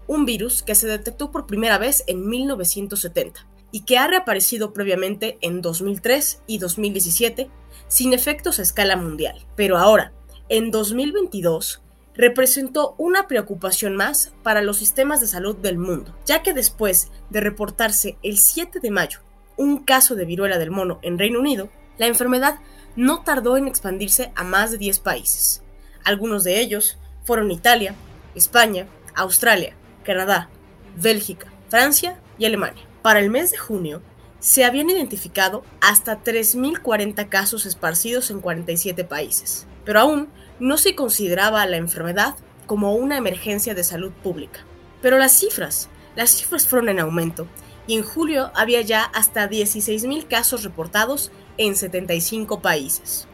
un 0.06 0.24
virus 0.24 0.62
que 0.62 0.76
se 0.76 0.86
detectó 0.86 1.32
por 1.32 1.48
primera 1.48 1.78
vez 1.78 2.04
en 2.06 2.28
1970 2.28 3.44
y 3.72 3.84
que 3.84 3.98
ha 3.98 4.06
reaparecido 4.06 4.72
previamente 4.72 5.38
en 5.40 5.62
2003 5.62 6.42
y 6.46 6.58
2017 6.58 7.50
sin 7.88 8.12
efectos 8.12 8.60
a 8.60 8.62
escala 8.62 8.94
mundial. 8.94 9.44
Pero 9.56 9.78
ahora, 9.78 10.12
en 10.48 10.70
2022, 10.70 11.82
representó 12.14 12.94
una 12.98 13.26
preocupación 13.26 13.96
más 13.96 14.32
para 14.44 14.62
los 14.62 14.76
sistemas 14.76 15.20
de 15.20 15.26
salud 15.26 15.56
del 15.56 15.78
mundo, 15.78 16.16
ya 16.24 16.44
que 16.44 16.54
después 16.54 17.10
de 17.30 17.40
reportarse 17.40 18.16
el 18.22 18.38
7 18.38 18.78
de 18.78 18.92
mayo 18.92 19.18
un 19.62 19.78
caso 19.78 20.16
de 20.16 20.24
viruela 20.24 20.58
del 20.58 20.72
mono 20.72 20.98
en 21.02 21.18
Reino 21.18 21.38
Unido, 21.38 21.70
la 21.96 22.06
enfermedad 22.06 22.58
no 22.96 23.22
tardó 23.22 23.56
en 23.56 23.68
expandirse 23.68 24.32
a 24.34 24.42
más 24.42 24.72
de 24.72 24.78
10 24.78 24.98
países. 24.98 25.62
Algunos 26.04 26.42
de 26.42 26.60
ellos 26.60 26.98
fueron 27.24 27.52
Italia, 27.52 27.94
España, 28.34 28.86
Australia, 29.14 29.74
Canadá, 30.04 30.48
Bélgica, 30.96 31.46
Francia 31.68 32.18
y 32.38 32.44
Alemania. 32.44 32.82
Para 33.02 33.20
el 33.20 33.30
mes 33.30 33.52
de 33.52 33.56
junio, 33.56 34.02
se 34.40 34.64
habían 34.64 34.90
identificado 34.90 35.62
hasta 35.80 36.24
3.040 36.24 37.28
casos 37.28 37.64
esparcidos 37.64 38.30
en 38.30 38.40
47 38.40 39.04
países, 39.04 39.68
pero 39.84 40.00
aún 40.00 40.28
no 40.58 40.76
se 40.76 40.96
consideraba 40.96 41.64
la 41.66 41.76
enfermedad 41.76 42.34
como 42.66 42.94
una 42.96 43.16
emergencia 43.16 43.74
de 43.74 43.84
salud 43.84 44.10
pública. 44.10 44.60
Pero 45.00 45.18
las 45.18 45.32
cifras, 45.32 45.88
las 46.16 46.30
cifras 46.30 46.66
fueron 46.66 46.88
en 46.88 46.98
aumento 46.98 47.46
y 47.86 47.96
en 47.96 48.02
julio 48.02 48.50
había 48.54 48.80
ya 48.82 49.02
hasta 49.02 49.48
16.000 49.48 50.26
casos 50.28 50.62
reportados 50.62 51.30
en 51.58 51.76
75 51.76 52.60
países. 52.60 53.26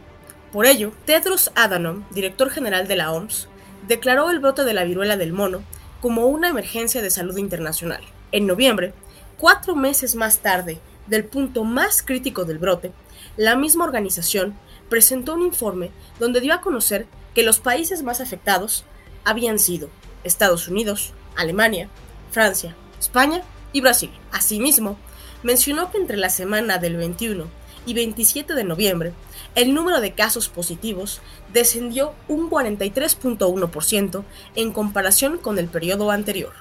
Por 0.51 0.65
ello, 0.65 0.91
Tedros 1.05 1.51
Adhanom, 1.55 2.03
director 2.11 2.49
general 2.49 2.87
de 2.87 2.95
la 2.95 3.11
OMS, 3.11 3.47
declaró 3.87 4.31
el 4.31 4.39
brote 4.39 4.63
de 4.63 4.73
la 4.73 4.83
viruela 4.83 5.17
del 5.17 5.33
mono 5.33 5.61
como 6.01 6.27
una 6.27 6.49
emergencia 6.49 7.01
de 7.01 7.11
salud 7.11 7.37
internacional. 7.37 8.01
En 8.31 8.47
noviembre, 8.47 8.93
cuatro 9.37 9.75
meses 9.75 10.15
más 10.15 10.39
tarde 10.39 10.79
del 11.07 11.25
punto 11.25 11.63
más 11.63 12.01
crítico 12.01 12.45
del 12.45 12.57
brote, 12.57 12.91
la 13.37 13.55
misma 13.55 13.85
organización 13.85 14.55
presentó 14.89 15.33
un 15.33 15.43
informe 15.43 15.91
donde 16.19 16.41
dio 16.41 16.53
a 16.53 16.61
conocer 16.61 17.05
que 17.35 17.43
los 17.43 17.59
países 17.59 18.03
más 18.03 18.21
afectados 18.21 18.85
habían 19.23 19.59
sido 19.59 19.89
Estados 20.23 20.67
Unidos, 20.67 21.13
Alemania, 21.35 21.89
Francia, 22.31 22.75
España 22.99 23.43
y 23.73 23.81
Brasil. 23.81 24.11
Asimismo, 24.31 24.97
mencionó 25.43 25.91
que 25.91 25.97
entre 25.97 26.17
la 26.17 26.29
semana 26.29 26.77
del 26.77 26.97
21 26.97 27.45
y 27.85 27.93
27 27.93 28.53
de 28.53 28.63
noviembre, 28.63 29.13
el 29.55 29.73
número 29.73 30.01
de 30.01 30.13
casos 30.13 30.49
positivos 30.49 31.21
descendió 31.53 32.13
un 32.27 32.49
43.1% 32.49 34.23
en 34.55 34.71
comparación 34.71 35.37
con 35.37 35.57
el 35.57 35.67
periodo 35.67 36.11
anterior. 36.11 36.53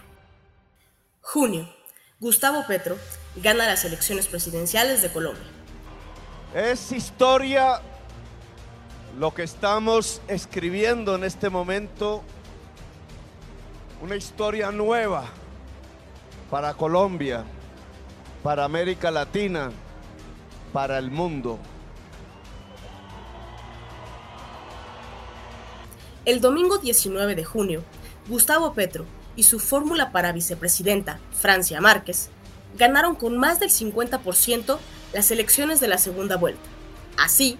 Junio. 1.20 1.68
Gustavo 2.20 2.64
Petro 2.66 2.96
gana 3.36 3.66
las 3.66 3.84
elecciones 3.84 4.26
presidenciales 4.26 5.02
de 5.02 5.12
Colombia. 5.12 5.44
Es 6.52 6.90
historia 6.90 7.80
lo 9.18 9.32
que 9.32 9.44
estamos 9.44 10.20
escribiendo 10.26 11.14
en 11.14 11.22
este 11.22 11.48
momento, 11.48 12.22
una 14.02 14.16
historia 14.16 14.72
nueva 14.72 15.30
para 16.50 16.74
Colombia, 16.74 17.44
para 18.42 18.64
América 18.64 19.10
Latina, 19.10 19.70
para 20.72 20.98
el 20.98 21.10
mundo. 21.10 21.58
El 26.24 26.40
domingo 26.40 26.78
19 26.78 27.34
de 27.34 27.44
junio, 27.44 27.82
Gustavo 28.28 28.74
Petro 28.74 29.04
y 29.36 29.44
su 29.44 29.60
fórmula 29.60 30.12
para 30.12 30.32
vicepresidenta, 30.32 31.20
Francia 31.32 31.80
Márquez, 31.80 32.30
ganaron 32.76 33.14
con 33.14 33.38
más 33.38 33.60
del 33.60 33.70
50% 33.70 34.78
las 35.12 35.30
elecciones 35.30 35.80
de 35.80 35.88
la 35.88 35.98
segunda 35.98 36.36
vuelta. 36.36 36.68
Así, 37.16 37.58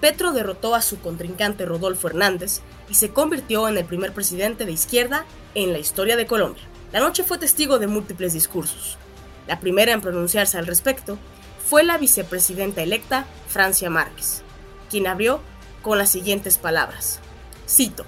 Petro 0.00 0.32
derrotó 0.32 0.74
a 0.74 0.82
su 0.82 1.00
contrincante 1.00 1.64
Rodolfo 1.64 2.08
Hernández 2.08 2.60
y 2.88 2.94
se 2.94 3.10
convirtió 3.10 3.68
en 3.68 3.78
el 3.78 3.84
primer 3.84 4.12
presidente 4.12 4.64
de 4.64 4.72
izquierda 4.72 5.24
en 5.54 5.72
la 5.72 5.78
historia 5.78 6.16
de 6.16 6.26
Colombia. 6.26 6.62
La 6.92 7.00
noche 7.00 7.24
fue 7.24 7.38
testigo 7.38 7.78
de 7.78 7.86
múltiples 7.86 8.32
discursos. 8.32 8.98
La 9.46 9.60
primera 9.60 9.92
en 9.92 10.00
pronunciarse 10.00 10.58
al 10.58 10.66
respecto 10.66 11.18
fue 11.64 11.84
la 11.84 11.98
vicepresidenta 11.98 12.82
electa 12.82 13.26
Francia 13.48 13.90
Márquez, 13.90 14.42
quien 14.90 15.06
abrió 15.06 15.40
con 15.82 15.98
las 15.98 16.10
siguientes 16.10 16.58
palabras. 16.58 17.20
Cito, 17.68 18.04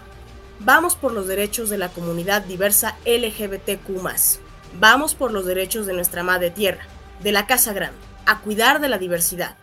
Vamos 0.60 0.96
por 0.96 1.12
los 1.12 1.28
derechos 1.28 1.70
de 1.70 1.78
la 1.78 1.88
comunidad 1.88 2.42
diversa 2.42 2.96
LGBTQ. 3.06 3.88
Vamos 4.80 5.14
por 5.14 5.30
los 5.30 5.46
derechos 5.46 5.86
de 5.86 5.92
nuestra 5.92 6.24
madre 6.24 6.50
tierra, 6.50 6.84
de 7.22 7.30
la 7.30 7.46
Casa 7.46 7.72
Grande, 7.72 7.98
a 8.26 8.40
cuidar 8.40 8.80
de 8.80 8.88
la 8.88 8.98
diversidad. 8.98 9.56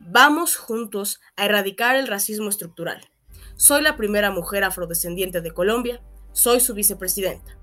Vamos 0.00 0.56
juntos 0.56 1.20
a 1.36 1.44
erradicar 1.44 1.94
el 1.94 2.08
racismo 2.08 2.48
estructural. 2.48 3.00
Soy 3.54 3.80
la 3.80 3.96
primera 3.96 4.32
mujer 4.32 4.64
afrodescendiente 4.64 5.40
de 5.40 5.52
Colombia, 5.52 6.02
soy 6.32 6.58
su 6.58 6.74
vicepresidenta. 6.74 7.56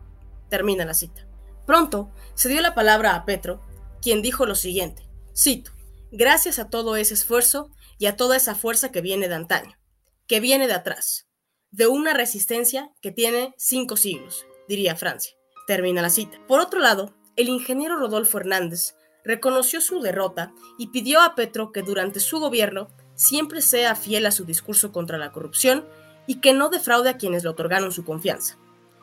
Termina 0.50 0.86
la 0.86 0.94
cita. 0.94 1.28
Pronto 1.66 2.12
se 2.34 2.50
dio 2.50 2.62
la 2.62 2.74
palabra 2.74 3.16
a 3.16 3.26
Petro, 3.26 3.62
quien 4.02 4.22
dijo 4.22 4.46
lo 4.46 4.56
siguiente, 4.56 5.08
cito, 5.36 5.72
gracias 6.12 6.60
a 6.60 6.70
todo 6.70 6.96
ese 6.96 7.14
esfuerzo 7.14 7.70
y 7.98 8.06
a 8.06 8.16
toda 8.16 8.38
esa 8.38 8.56
fuerza 8.56 8.92
que 8.92 9.02
viene 9.02 9.28
de 9.28 9.36
antaño, 9.36 9.78
que 10.28 10.40
viene 10.40 10.68
de 10.68 10.74
atrás, 10.74 11.28
de 11.72 11.88
una 11.88 12.14
resistencia 12.14 12.92
que 13.02 13.12
tiene 13.12 13.54
cinco 13.58 13.98
siglos, 13.98 14.46
diría 14.68 14.96
Francia. 14.96 15.34
Termina 15.68 16.02
la 16.02 16.10
cita. 16.10 16.38
Por 16.48 16.62
otro 16.62 16.80
lado, 16.80 17.14
el 17.36 17.50
ingeniero 17.50 17.98
Rodolfo 17.98 18.38
Hernández 18.38 18.96
reconoció 19.26 19.82
su 19.82 20.00
derrota 20.00 20.54
y 20.78 20.88
pidió 20.88 21.22
a 21.22 21.36
Petro 21.36 21.74
que 21.74 21.82
durante 21.82 22.22
su 22.22 22.40
gobierno 22.40 22.88
siempre 23.16 23.62
sea 23.62 23.96
fiel 23.96 24.26
a 24.26 24.32
su 24.32 24.46
discurso 24.46 24.94
contra 24.94 25.18
la 25.18 25.34
corrupción 25.34 25.86
y 26.26 26.40
que 26.40 26.54
no 26.54 26.70
defraude 26.70 27.10
a 27.10 27.18
quienes 27.18 27.44
le 27.44 27.50
otorgaron 27.50 27.92
su 27.92 28.06
confianza. 28.06 28.58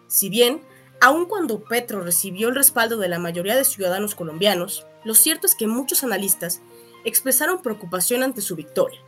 Si 0.08 0.30
bien 0.30 0.62
Aun 1.04 1.26
cuando 1.26 1.62
Petro 1.62 2.00
recibió 2.00 2.48
el 2.48 2.54
respaldo 2.54 2.96
de 2.96 3.08
la 3.08 3.18
mayoría 3.18 3.56
de 3.56 3.66
ciudadanos 3.66 4.14
colombianos, 4.14 4.86
lo 5.04 5.14
cierto 5.14 5.46
es 5.46 5.54
que 5.54 5.66
muchos 5.66 6.02
analistas 6.02 6.62
expresaron 7.04 7.60
preocupación 7.60 8.22
ante 8.22 8.40
su 8.40 8.56
victoria. 8.56 9.00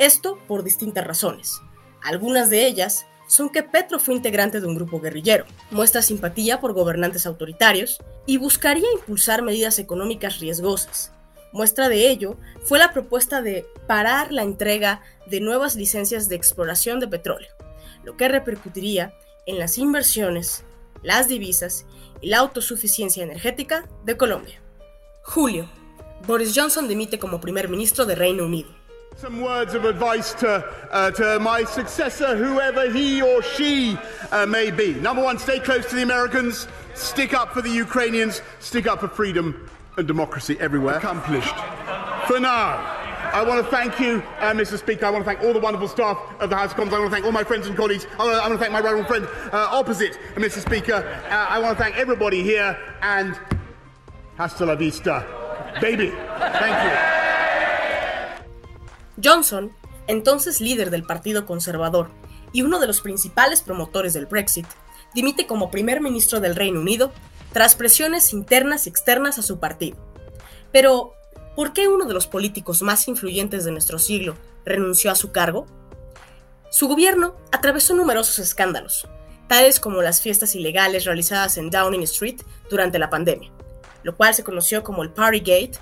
Esto 0.00 0.40
por 0.48 0.64
distintas 0.64 1.06
razones. 1.06 1.60
Algunas 2.02 2.50
de 2.50 2.66
ellas 2.66 3.06
son 3.28 3.48
que 3.48 3.62
Petro 3.62 4.00
fue 4.00 4.14
integrante 4.14 4.60
de 4.60 4.66
un 4.66 4.74
grupo 4.74 5.00
guerrillero, 5.00 5.44
muestra 5.70 6.02
simpatía 6.02 6.58
por 6.58 6.72
gobernantes 6.72 7.26
autoritarios 7.26 8.02
y 8.26 8.36
buscaría 8.38 8.90
impulsar 8.92 9.42
medidas 9.42 9.78
económicas 9.78 10.40
riesgosas. 10.40 11.12
Muestra 11.52 11.88
de 11.88 12.10
ello 12.10 12.38
fue 12.64 12.80
la 12.80 12.92
propuesta 12.92 13.40
de 13.40 13.68
parar 13.86 14.32
la 14.32 14.42
entrega 14.42 15.00
de 15.26 15.38
nuevas 15.38 15.76
licencias 15.76 16.28
de 16.28 16.34
exploración 16.34 16.98
de 16.98 17.06
petróleo, 17.06 17.52
lo 18.02 18.16
que 18.16 18.26
repercutiría 18.26 19.14
en 19.46 19.60
las 19.60 19.78
inversiones 19.78 20.64
las 21.02 21.28
divisas 21.28 21.86
y 22.20 22.28
la 22.28 22.38
autosuficiencia 22.38 23.22
energética 23.22 23.88
de 24.04 24.16
Colombia. 24.16 24.60
Julio. 25.22 25.66
Boris 26.26 26.54
Johnson 26.54 26.86
dimite 26.86 27.18
como 27.18 27.40
primer 27.40 27.68
ministro 27.68 28.04
de 28.04 28.14
Reino 28.14 28.44
Unido. 28.44 28.68
Some 29.16 29.42
words 29.42 29.74
of 29.74 29.84
advice 29.84 30.32
to, 30.34 30.64
uh, 30.92 31.10
to 31.12 31.38
my 31.40 31.64
successor, 31.64 32.36
whoever 32.36 32.90
he 32.90 33.20
or 33.20 33.42
she 33.42 33.98
uh, 34.30 34.46
may 34.46 34.70
be. 34.70 34.94
Number 34.94 35.22
one, 35.22 35.38
stay 35.38 35.58
close 35.58 35.86
to 35.86 35.96
the 35.96 36.02
Americans, 36.02 36.68
stick 36.94 37.34
up 37.34 37.52
for 37.52 37.60
the 37.60 37.70
Ukrainians, 37.70 38.40
stick 38.60 38.86
up 38.86 39.00
for 39.00 39.08
freedom 39.08 39.68
and 39.96 40.06
democracy 40.06 40.56
everywhere. 40.60 40.96
Accomplished. 40.96 41.54
For 42.26 42.40
now. 42.40 42.99
I 43.32 43.42
want 43.42 43.64
to 43.64 43.70
thank 43.70 44.00
you, 44.00 44.22
uh, 44.40 44.52
Mr. 44.52 44.76
Speaker. 44.76 45.06
I 45.06 45.10
want 45.10 45.24
to 45.24 45.30
thank 45.30 45.40
all 45.44 45.52
the 45.52 45.60
wonderful 45.60 45.86
staff 45.86 46.18
of 46.40 46.50
the 46.50 46.56
House 46.56 46.72
of 46.72 46.76
Commons. 46.76 46.94
I 46.94 46.98
want 46.98 47.10
to 47.10 47.14
thank 47.14 47.24
all 47.24 47.32
my 47.32 47.44
friends 47.44 47.68
and 47.68 47.76
colleagues. 47.76 48.06
I 48.18 48.26
want 48.48 48.52
to, 48.52 48.58
thank 48.58 48.72
my 48.72 48.80
right 48.80 49.06
friend 49.06 49.28
uh, 49.52 49.68
opposite, 49.70 50.18
Mr. 50.34 50.60
Speaker. 50.60 50.94
Uh, 50.94 51.46
I 51.48 51.60
want 51.60 51.78
to 51.78 51.82
thank 51.82 51.96
everybody 51.96 52.42
here 52.42 52.76
and 53.02 53.38
hasta 54.36 54.66
la 54.66 54.74
vista, 54.74 55.24
baby. 55.80 56.10
Thank 56.10 56.84
you. 56.84 56.90
Johnson, 59.22 59.70
entonces 60.08 60.60
líder 60.60 60.90
del 60.90 61.04
Partido 61.04 61.46
Conservador 61.46 62.10
y 62.52 62.62
uno 62.62 62.80
de 62.80 62.88
los 62.88 63.00
principales 63.00 63.62
promotores 63.62 64.12
del 64.12 64.26
Brexit, 64.26 64.66
dimite 65.14 65.46
como 65.46 65.70
primer 65.70 66.00
ministro 66.00 66.40
del 66.40 66.56
Reino 66.56 66.80
Unido 66.80 67.12
tras 67.52 67.76
presiones 67.76 68.32
internas 68.32 68.86
y 68.86 68.90
externas 68.90 69.38
a 69.38 69.42
su 69.42 69.60
partido. 69.60 69.98
Pero, 70.72 71.14
¿por 71.56 71.72
qué 71.72 71.88
uno 71.88 72.04
de 72.04 72.14
los 72.14 72.26
políticos 72.26 72.82
más 72.82 73.08
influyentes 73.08 73.64
de 73.64 73.72
nuestro 73.72 73.98
siglo 73.98 74.36
renunció 74.64 75.10
a 75.10 75.14
su 75.14 75.32
cargo? 75.32 75.66
Su 76.70 76.88
gobierno 76.88 77.36
atravesó 77.52 77.94
numerosos 77.94 78.38
escándalos, 78.38 79.08
tales 79.48 79.80
como 79.80 80.02
las 80.02 80.20
fiestas 80.20 80.54
ilegales 80.54 81.04
realizadas 81.04 81.58
en 81.58 81.70
Downing 81.70 82.02
Street 82.02 82.42
durante 82.70 82.98
la 82.98 83.10
pandemia, 83.10 83.50
lo 84.02 84.16
cual 84.16 84.34
se 84.34 84.44
conoció 84.44 84.82
como 84.84 85.02
el 85.02 85.10
Partygate 85.10 85.78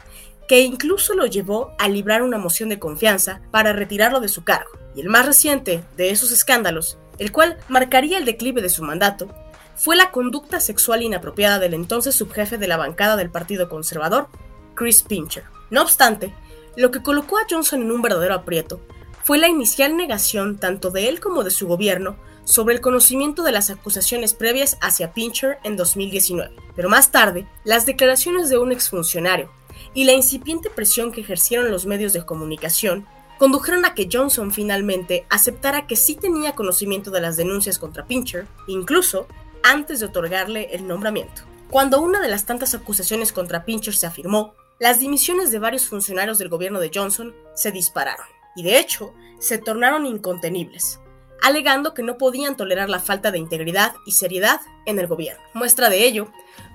que 0.48 0.62
incluso 0.62 1.14
lo 1.14 1.26
llevó 1.26 1.74
a 1.78 1.88
librar 1.88 2.22
una 2.22 2.38
moción 2.38 2.70
de 2.70 2.78
confianza 2.78 3.42
para 3.50 3.74
retirarlo 3.74 4.18
de 4.20 4.28
su 4.28 4.44
cargo. 4.44 4.70
Y 4.96 5.02
el 5.02 5.10
más 5.10 5.26
reciente 5.26 5.84
de 5.96 6.10
esos 6.10 6.32
escándalos, 6.32 6.98
el 7.18 7.30
cual 7.30 7.58
marcaría 7.68 8.16
el 8.16 8.24
declive 8.24 8.62
de 8.62 8.70
su 8.70 8.82
mandato, 8.82 9.28
fue 9.76 9.94
la 9.94 10.10
conducta 10.10 10.58
sexual 10.58 11.02
inapropiada 11.02 11.58
del 11.58 11.74
entonces 11.74 12.14
subjefe 12.14 12.56
de 12.56 12.66
la 12.66 12.78
bancada 12.78 13.16
del 13.16 13.30
Partido 13.30 13.68
Conservador, 13.68 14.28
Chris 14.74 15.02
Pincher. 15.02 15.44
No 15.70 15.82
obstante, 15.82 16.34
lo 16.76 16.90
que 16.90 17.02
colocó 17.02 17.38
a 17.38 17.46
Johnson 17.48 17.82
en 17.82 17.90
un 17.90 18.02
verdadero 18.02 18.34
aprieto 18.34 18.80
fue 19.22 19.38
la 19.38 19.48
inicial 19.48 19.96
negación 19.96 20.58
tanto 20.58 20.90
de 20.90 21.08
él 21.08 21.20
como 21.20 21.44
de 21.44 21.50
su 21.50 21.66
gobierno 21.66 22.16
sobre 22.44 22.74
el 22.74 22.80
conocimiento 22.80 23.42
de 23.42 23.52
las 23.52 23.68
acusaciones 23.68 24.32
previas 24.32 24.78
hacia 24.80 25.12
Pincher 25.12 25.58
en 25.64 25.76
2019. 25.76 26.54
Pero 26.74 26.88
más 26.88 27.10
tarde, 27.10 27.46
las 27.64 27.84
declaraciones 27.84 28.48
de 28.48 28.58
un 28.58 28.72
exfuncionario, 28.72 29.50
y 29.94 30.04
la 30.04 30.12
incipiente 30.12 30.70
presión 30.70 31.12
que 31.12 31.20
ejercieron 31.20 31.70
los 31.70 31.86
medios 31.86 32.12
de 32.12 32.24
comunicación 32.24 33.06
condujeron 33.38 33.84
a 33.84 33.94
que 33.94 34.08
Johnson 34.10 34.50
finalmente 34.50 35.26
aceptara 35.30 35.86
que 35.86 35.96
sí 35.96 36.16
tenía 36.16 36.54
conocimiento 36.54 37.10
de 37.10 37.20
las 37.20 37.36
denuncias 37.36 37.78
contra 37.78 38.06
Pincher, 38.06 38.46
incluso 38.66 39.28
antes 39.62 40.00
de 40.00 40.06
otorgarle 40.06 40.74
el 40.74 40.86
nombramiento. 40.86 41.42
Cuando 41.70 42.00
una 42.00 42.20
de 42.20 42.28
las 42.28 42.46
tantas 42.46 42.74
acusaciones 42.74 43.32
contra 43.32 43.64
Pincher 43.64 43.94
se 43.94 44.06
afirmó, 44.06 44.54
las 44.78 45.00
dimisiones 45.00 45.50
de 45.50 45.58
varios 45.58 45.86
funcionarios 45.86 46.38
del 46.38 46.48
gobierno 46.48 46.78
de 46.78 46.90
Johnson 46.94 47.34
se 47.54 47.72
dispararon, 47.72 48.26
y 48.54 48.62
de 48.62 48.78
hecho 48.78 49.12
se 49.40 49.58
tornaron 49.58 50.06
incontenibles, 50.06 51.00
alegando 51.42 51.94
que 51.94 52.04
no 52.04 52.16
podían 52.16 52.56
tolerar 52.56 52.88
la 52.88 53.00
falta 53.00 53.32
de 53.32 53.38
integridad 53.38 53.94
y 54.06 54.12
seriedad 54.12 54.60
en 54.86 55.00
el 55.00 55.08
gobierno. 55.08 55.42
Muestra 55.52 55.90
de 55.90 56.06
ello 56.06 56.28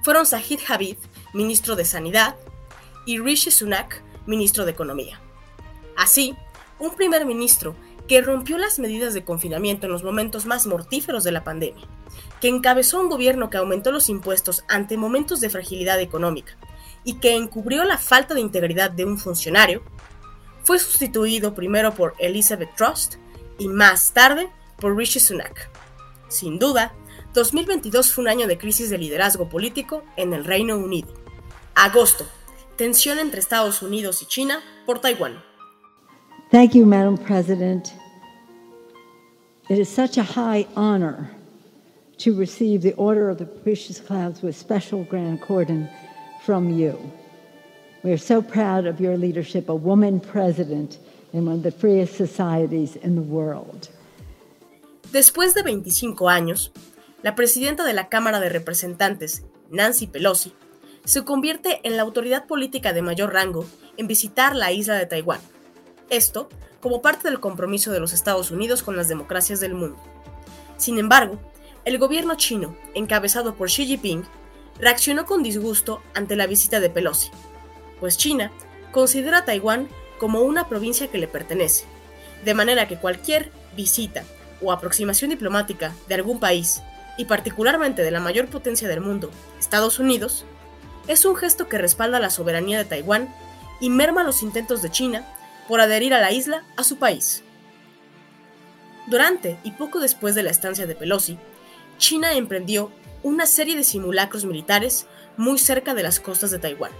fueron 0.03 0.25
Sahid 0.25 0.59
Habib, 0.67 0.97
ministro 1.33 1.75
de 1.77 1.85
Sanidad, 1.85 2.35
y 3.05 3.19
Rishi 3.19 3.51
Sunak, 3.51 4.03
ministro 4.25 4.65
de 4.65 4.71
Economía. 4.71 5.19
Así, 5.97 6.35
un 6.79 6.95
primer 6.95 7.25
ministro 7.25 7.75
que 8.07 8.21
rompió 8.21 8.57
las 8.57 8.79
medidas 8.79 9.13
de 9.13 9.23
confinamiento 9.23 9.85
en 9.85 9.93
los 9.93 10.03
momentos 10.03 10.45
más 10.45 10.67
mortíferos 10.67 11.23
de 11.23 11.31
la 11.31 11.45
pandemia, 11.45 11.87
que 12.41 12.49
encabezó 12.49 12.99
un 12.99 13.09
gobierno 13.09 13.49
que 13.49 13.57
aumentó 13.57 13.91
los 13.93 14.09
impuestos 14.09 14.65
ante 14.67 14.97
momentos 14.97 15.39
de 15.39 15.49
fragilidad 15.49 16.01
económica 16.01 16.57
y 17.03 17.15
que 17.15 17.35
encubrió 17.35 17.83
la 17.83 17.97
falta 17.97 18.33
de 18.33 18.41
integridad 18.41 18.91
de 18.91 19.05
un 19.05 19.17
funcionario, 19.17 19.83
fue 20.63 20.79
sustituido 20.79 21.53
primero 21.53 21.93
por 21.93 22.15
Elizabeth 22.19 22.75
Trust 22.75 23.15
y 23.59 23.67
más 23.67 24.11
tarde 24.13 24.49
por 24.77 24.95
Rishi 24.95 25.19
Sunak. 25.19 25.69
Sin 26.29 26.59
duda, 26.59 26.93
2022 27.33 28.13
fue 28.13 28.23
un 28.23 28.29
año 28.29 28.47
de 28.47 28.57
crisis 28.57 28.89
de 28.89 28.97
liderazgo 28.97 29.49
político 29.49 30.03
en 30.15 30.33
el 30.33 30.45
Reino 30.45 30.77
Unido. 30.77 31.13
Agosto 31.75 32.25
tensión 32.75 33.19
entre 33.19 33.39
Estados 33.39 33.81
Unidos 33.81 34.21
y 34.21 34.25
China 34.25 34.61
por 34.85 34.99
Taiwán. 34.99 35.41
Thank 36.51 36.73
you, 36.73 36.85
Madam 36.85 37.17
President. 37.17 37.93
It 39.69 39.79
is 39.79 39.89
such 39.89 40.17
a 40.17 40.23
high 40.23 40.67
honor 40.75 41.29
to 42.17 42.35
receive 42.35 42.81
the 42.81 42.93
Order 42.95 43.29
of 43.29 43.37
the 43.37 43.45
Propitious 43.45 43.99
Clouds 43.99 44.41
with 44.43 44.55
special 44.55 45.03
grand 45.05 45.41
cordon 45.41 45.89
from 46.45 46.77
you. 46.77 46.97
We 48.03 48.11
are 48.11 48.17
so 48.17 48.41
proud 48.41 48.85
of 48.85 48.99
your 48.99 49.17
leadership, 49.17 49.69
a 49.69 49.75
woman 49.75 50.19
president 50.19 50.97
in 51.31 51.45
one 51.45 51.55
of 51.55 51.63
the 51.63 51.71
freest 51.71 52.17
societies 52.17 52.97
in 52.97 53.15
the 53.15 53.21
world. 53.21 53.89
Después 55.11 55.53
de 55.53 55.63
25 55.63 56.27
años, 56.27 56.71
la 57.21 57.35
presidenta 57.35 57.83
de 57.85 57.93
la 57.93 58.09
Cámara 58.09 58.39
de 58.39 58.49
Representantes, 58.49 59.43
Nancy 59.69 60.07
Pelosi, 60.07 60.53
se 61.05 61.23
convierte 61.23 61.79
en 61.83 61.95
la 61.97 62.03
autoridad 62.03 62.45
política 62.45 62.93
de 62.93 63.01
mayor 63.01 63.33
rango 63.33 63.65
en 63.97 64.07
visitar 64.07 64.55
la 64.55 64.71
isla 64.71 64.95
de 64.95 65.05
Taiwán. 65.05 65.39
Esto 66.09 66.49
como 66.81 67.01
parte 67.01 67.29
del 67.29 67.39
compromiso 67.39 67.91
de 67.91 67.99
los 67.99 68.11
Estados 68.11 68.51
Unidos 68.51 68.83
con 68.83 68.97
las 68.97 69.07
democracias 69.07 69.61
del 69.61 69.73
mundo. 69.73 69.97
Sin 70.77 70.97
embargo, 70.97 71.39
el 71.85 71.97
gobierno 71.97 72.35
chino, 72.35 72.75
encabezado 72.93 73.55
por 73.55 73.69
Xi 73.69 73.85
Jinping, 73.85 74.23
reaccionó 74.79 75.25
con 75.25 75.43
disgusto 75.43 76.01
ante 76.13 76.35
la 76.35 76.47
visita 76.47 76.79
de 76.79 76.89
Pelosi, 76.89 77.29
pues 77.99 78.17
China 78.17 78.51
considera 78.91 79.39
a 79.39 79.45
Taiwán 79.45 79.87
como 80.17 80.41
una 80.41 80.67
provincia 80.67 81.07
que 81.07 81.17
le 81.17 81.27
pertenece, 81.27 81.85
de 82.45 82.53
manera 82.53 82.87
que 82.87 82.97
cualquier 82.97 83.51
visita 83.75 84.23
o 84.61 84.71
aproximación 84.71 85.29
diplomática 85.29 85.93
de 86.07 86.15
algún 86.15 86.39
país, 86.39 86.81
y 87.17 87.25
particularmente 87.25 88.01
de 88.01 88.11
la 88.11 88.19
mayor 88.19 88.47
potencia 88.47 88.87
del 88.87 89.01
mundo, 89.01 89.29
Estados 89.59 89.99
Unidos, 89.99 90.45
es 91.07 91.25
un 91.25 91.35
gesto 91.35 91.67
que 91.67 91.77
respalda 91.77 92.19
la 92.19 92.29
soberanía 92.29 92.77
de 92.77 92.85
Taiwán 92.85 93.33
y 93.79 93.89
merma 93.89 94.23
los 94.23 94.41
intentos 94.41 94.81
de 94.81 94.89
China 94.89 95.25
por 95.67 95.81
adherir 95.81 96.13
a 96.13 96.21
la 96.21 96.31
isla 96.31 96.63
a 96.77 96.83
su 96.83 96.97
país. 96.97 97.43
Durante 99.07 99.57
y 99.63 99.71
poco 99.71 99.99
después 99.99 100.33
de 100.33 100.43
la 100.43 100.51
estancia 100.51 100.85
de 100.85 100.95
Pelosi, 100.95 101.37
China 101.97 102.33
emprendió 102.33 102.91
una 103.23 103.45
serie 103.45 103.75
de 103.75 103.83
simulacros 103.83 104.45
militares 104.45 105.07
muy 105.37 105.57
cerca 105.57 105.93
de 105.93 106.03
las 106.03 106.19
costas 106.19 106.51
de 106.51 106.59
Taiwán, 106.59 106.91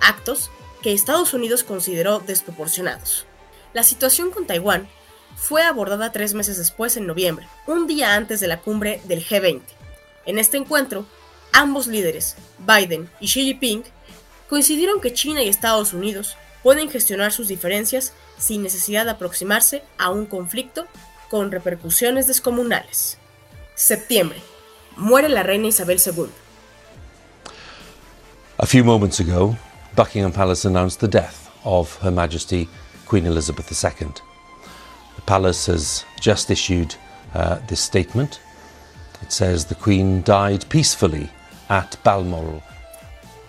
actos 0.00 0.50
que 0.82 0.92
Estados 0.92 1.34
Unidos 1.34 1.64
consideró 1.64 2.20
desproporcionados. 2.20 3.26
La 3.74 3.82
situación 3.82 4.30
con 4.30 4.46
Taiwán 4.46 4.88
fue 5.36 5.62
abordada 5.62 6.12
tres 6.12 6.34
meses 6.34 6.56
después, 6.56 6.96
en 6.96 7.06
noviembre, 7.06 7.46
un 7.66 7.86
día 7.86 8.14
antes 8.14 8.40
de 8.40 8.48
la 8.48 8.60
cumbre 8.60 9.00
del 9.04 9.24
G20. 9.24 9.60
En 10.26 10.38
este 10.38 10.56
encuentro, 10.56 11.06
Ambos 11.52 11.86
líderes, 11.86 12.34
Biden 12.58 13.10
y 13.20 13.26
Xi 13.26 13.44
Jinping, 13.44 13.84
coincidieron 14.48 15.00
que 15.00 15.12
China 15.12 15.42
y 15.42 15.48
Estados 15.48 15.92
Unidos 15.92 16.36
pueden 16.62 16.90
gestionar 16.90 17.30
sus 17.30 17.48
diferencias 17.48 18.14
sin 18.38 18.62
necesidad 18.62 19.04
de 19.04 19.10
aproximarse 19.10 19.82
a 19.98 20.10
un 20.10 20.24
conflicto 20.24 20.86
con 21.28 21.52
repercusiones 21.52 22.26
descomunales. 22.26 23.18
Septiembre. 23.74 24.40
Muere 24.96 25.28
la 25.28 25.42
reina 25.42 25.68
Isabel 25.68 25.98
II. 25.98 26.28
A 28.58 28.66
few 28.66 28.84
moments 28.84 29.20
ago, 29.20 29.56
Buckingham 29.96 30.32
Palace 30.32 30.64
announced 30.64 31.00
the 31.00 31.08
death 31.08 31.50
of 31.64 31.96
Her 32.02 32.10
Majesty 32.10 32.68
Queen 33.06 33.26
Elizabeth 33.26 33.70
II. 33.70 34.08
The 35.16 35.22
palace 35.26 35.66
has 35.66 36.04
just 36.20 36.50
issued 36.50 36.94
uh, 37.34 37.58
this 37.68 37.80
statement. 37.80 38.40
It 39.20 39.32
says 39.32 39.64
the 39.64 39.74
Queen 39.74 40.22
died 40.22 40.68
peacefully 40.68 41.30
Balmoral. 42.04 42.62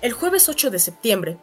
El 0.02 0.14
jueves 0.14 0.48
8 0.48 0.70
de 0.70 0.80
septiembre, 0.80 1.38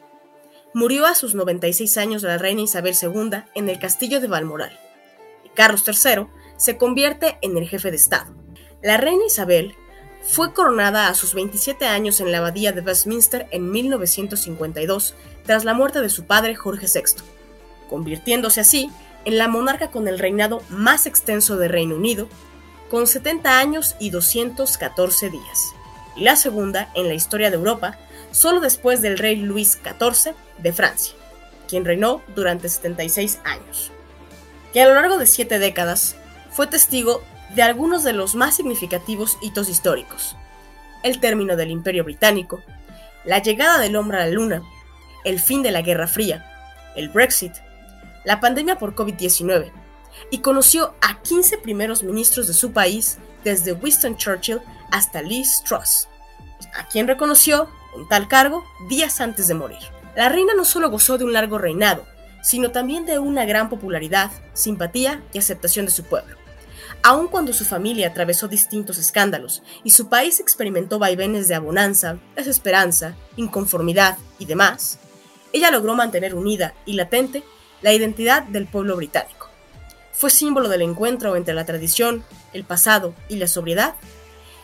murió 0.72 1.06
a 1.06 1.14
sus 1.14 1.34
96 1.34 1.96
años 1.98 2.22
la 2.22 2.38
reina 2.38 2.62
Isabel 2.62 2.94
II 3.00 3.42
en 3.54 3.68
el 3.68 3.78
castillo 3.78 4.20
de 4.20 4.28
Balmoral. 4.28 4.78
Carlos 5.54 5.84
III 5.86 6.26
se 6.56 6.76
convierte 6.76 7.38
en 7.42 7.56
el 7.56 7.68
jefe 7.68 7.90
de 7.90 7.96
Estado. 7.96 8.34
La 8.82 8.96
reina 8.96 9.24
Isabel 9.26 9.74
fue 10.22 10.52
coronada 10.52 11.08
a 11.08 11.14
sus 11.14 11.34
27 11.34 11.86
años 11.86 12.20
en 12.20 12.30
la 12.30 12.38
abadía 12.38 12.72
de 12.72 12.80
Westminster 12.80 13.46
en 13.50 13.70
1952 13.70 15.14
tras 15.44 15.64
la 15.64 15.74
muerte 15.74 16.00
de 16.00 16.10
su 16.10 16.24
padre 16.24 16.54
Jorge 16.54 16.86
VI, 16.86 17.22
convirtiéndose 17.88 18.60
así 18.60 18.90
en 19.24 19.38
la 19.38 19.48
monarca 19.48 19.90
con 19.90 20.08
el 20.08 20.18
reinado 20.18 20.62
más 20.68 21.06
extenso 21.06 21.56
de 21.56 21.68
Reino 21.68 21.96
Unido 21.96 22.28
con 22.90 23.06
70 23.06 23.58
años 23.58 23.96
y 23.98 24.10
214 24.10 25.30
días, 25.30 25.60
y 26.16 26.22
la 26.22 26.36
segunda 26.36 26.90
en 26.94 27.08
la 27.08 27.14
historia 27.14 27.50
de 27.50 27.56
Europa, 27.56 27.96
solo 28.32 28.60
después 28.60 29.00
del 29.00 29.18
rey 29.18 29.36
Luis 29.36 29.78
XIV 29.82 30.34
de 30.58 30.72
Francia, 30.72 31.14
quien 31.68 31.84
reinó 31.84 32.22
durante 32.34 32.68
76 32.68 33.38
años, 33.44 33.90
que 34.72 34.82
a 34.82 34.88
lo 34.88 34.94
largo 34.94 35.18
de 35.18 35.26
siete 35.26 35.58
décadas 35.58 36.16
fue 36.50 36.66
testigo 36.66 37.22
de 37.54 37.62
algunos 37.62 38.04
de 38.04 38.12
los 38.12 38.34
más 38.34 38.54
significativos 38.54 39.38
hitos 39.40 39.68
históricos, 39.68 40.36
el 41.02 41.20
término 41.20 41.56
del 41.56 41.70
Imperio 41.70 42.04
Británico, 42.04 42.62
la 43.24 43.42
llegada 43.42 43.78
del 43.78 43.96
hombre 43.96 44.18
a 44.18 44.26
la 44.26 44.30
Luna, 44.30 44.62
el 45.24 45.40
fin 45.40 45.62
de 45.62 45.70
la 45.70 45.82
Guerra 45.82 46.06
Fría, 46.06 46.46
el 46.96 47.08
Brexit, 47.08 47.52
la 48.24 48.40
pandemia 48.40 48.78
por 48.78 48.94
COVID-19, 48.94 49.72
y 50.30 50.38
conoció 50.38 50.94
a 51.00 51.20
15 51.22 51.58
primeros 51.58 52.02
ministros 52.02 52.46
de 52.46 52.54
su 52.54 52.72
país, 52.72 53.18
desde 53.44 53.72
Winston 53.72 54.16
Churchill 54.16 54.60
hasta 54.90 55.22
Liz 55.22 55.62
Truss, 55.64 56.08
a 56.74 56.86
quien 56.88 57.08
reconoció 57.08 57.68
en 57.96 58.06
tal 58.08 58.28
cargo 58.28 58.64
días 58.88 59.20
antes 59.20 59.48
de 59.48 59.54
morir. 59.54 59.78
La 60.14 60.28
reina 60.28 60.54
no 60.54 60.64
solo 60.64 60.90
gozó 60.90 61.18
de 61.18 61.24
un 61.24 61.32
largo 61.32 61.58
reinado, 61.58 62.04
sino 62.42 62.70
también 62.70 63.06
de 63.06 63.18
una 63.18 63.44
gran 63.44 63.68
popularidad, 63.68 64.30
simpatía 64.52 65.22
y 65.32 65.38
aceptación 65.38 65.86
de 65.86 65.92
su 65.92 66.04
pueblo. 66.04 66.39
Aun 67.02 67.28
cuando 67.28 67.52
su 67.52 67.64
familia 67.64 68.08
atravesó 68.08 68.48
distintos 68.48 68.98
escándalos 68.98 69.62
y 69.84 69.90
su 69.90 70.08
país 70.08 70.40
experimentó 70.40 70.98
vaivenes 70.98 71.48
de 71.48 71.54
abonanza, 71.54 72.18
desesperanza, 72.36 73.16
inconformidad 73.36 74.18
y 74.38 74.46
demás, 74.46 74.98
ella 75.52 75.70
logró 75.70 75.94
mantener 75.94 76.34
unida 76.34 76.74
y 76.86 76.94
latente 76.94 77.42
la 77.82 77.92
identidad 77.92 78.42
del 78.42 78.66
pueblo 78.66 78.96
británico. 78.96 79.48
Fue 80.12 80.30
símbolo 80.30 80.68
del 80.68 80.82
encuentro 80.82 81.34
entre 81.36 81.54
la 81.54 81.64
tradición, 81.64 82.24
el 82.52 82.64
pasado 82.64 83.14
y 83.28 83.36
la 83.36 83.48
sobriedad, 83.48 83.94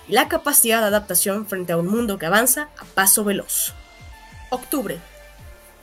y 0.09 0.13
la 0.13 0.29
capacidad 0.29 0.81
de 0.81 0.87
adaptación 0.87 1.47
frente 1.47 1.73
a 1.73 1.79
un 1.79 1.87
mundo 1.87 2.19
que 2.19 2.27
avanza 2.27 2.69
a 2.79 2.85
paso 2.85 3.25
veloz. 3.25 3.73
Octubre. 4.51 4.99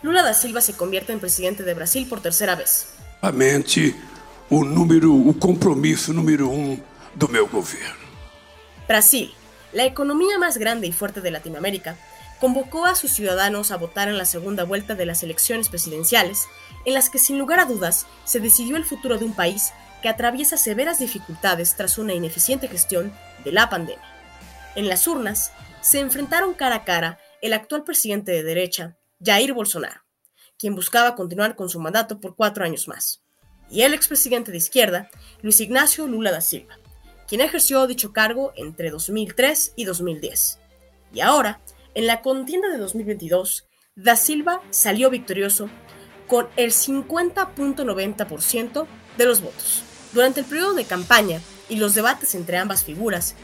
Lula 0.01 0.21
da 0.21 0.33
Silva 0.33 0.61
se 0.61 0.73
convierte 0.73 1.11
en 1.11 1.19
presidente 1.19 1.63
de 1.63 1.73
Brasil 1.73 2.07
por 2.07 2.21
tercera 2.21 2.55
vez. 2.55 2.89
O 4.55 4.63
número, 4.63 5.11
número 6.09 6.47
um 6.47 6.79
do 7.15 7.27
meu 7.27 7.47
governo. 7.47 8.05
Brasil, 8.87 9.33
la 9.71 9.83
economía 9.85 10.37
más 10.37 10.59
grande 10.59 10.85
y 10.85 10.91
fuerte 10.91 11.21
de 11.21 11.31
Latinoamérica, 11.31 11.97
convocó 12.39 12.85
a 12.85 12.93
sus 12.93 13.11
ciudadanos 13.13 13.71
a 13.71 13.77
votar 13.77 14.09
en 14.09 14.17
la 14.19 14.25
segunda 14.25 14.63
vuelta 14.63 14.93
de 14.93 15.07
las 15.07 15.23
elecciones 15.23 15.69
presidenciales, 15.69 16.45
en 16.85 16.93
las 16.93 17.09
que 17.09 17.17
sin 17.17 17.39
lugar 17.39 17.59
a 17.59 17.65
dudas 17.65 18.05
se 18.25 18.39
decidió 18.39 18.77
el 18.77 18.85
futuro 18.85 19.17
de 19.17 19.25
un 19.25 19.33
país 19.33 19.73
que 20.03 20.09
atraviesa 20.09 20.55
severas 20.55 20.99
dificultades 20.99 21.75
tras 21.75 21.97
una 21.97 22.13
ineficiente 22.13 22.67
gestión 22.67 23.11
de 23.43 23.53
la 23.53 23.71
pandemia. 23.71 24.05
En 24.75 24.87
las 24.87 25.07
urnas 25.07 25.51
se 25.81 25.99
enfrentaron 25.99 26.53
cara 26.53 26.75
a 26.75 26.83
cara 26.83 27.17
el 27.41 27.53
actual 27.53 27.83
presidente 27.83 28.31
de 28.31 28.43
derecha, 28.43 28.99
Jair 29.19 29.53
Bolsonaro, 29.53 30.01
quien 30.59 30.75
buscaba 30.75 31.15
continuar 31.15 31.55
con 31.55 31.69
su 31.69 31.79
mandato 31.79 32.19
por 32.19 32.35
cuatro 32.35 32.63
años 32.63 32.87
más, 32.87 33.22
y 33.69 33.81
el 33.81 33.93
expresidente 33.93 34.51
de 34.51 34.57
izquierda, 34.57 35.09
Luis 35.41 35.59
Ignacio 35.59 36.07
Lula 36.07 36.31
da 36.31 36.41
Silva, 36.41 36.79
quien 37.27 37.41
ejerció 37.41 37.85
dicho 37.87 38.13
cargo 38.13 38.53
entre 38.55 38.89
2003 38.89 39.73
y 39.75 39.85
2010. 39.85 40.59
Y 41.13 41.21
ahora 41.21 41.59
en 41.95 42.07
la 42.07 42.21
contienda 42.21 42.69
de 42.69 42.77
2022, 42.77 43.67
Da 43.95 44.15
Silva 44.15 44.61
salió 44.71 45.11
victorioso 45.11 45.69
con 46.27 46.47
el 46.55 46.71
50.90% 46.71 48.87
de 49.17 49.25
los 49.25 49.41
votos. 49.41 49.83
Durante 50.13 50.39
el 50.39 50.47
periodo 50.47 50.73
de 50.73 50.85
campaña 50.85 51.39
y 51.69 51.75
los 51.75 51.93
debates 51.93 52.33
entre 52.33 52.57
ambas 52.57 52.83
figuras, 52.83 53.35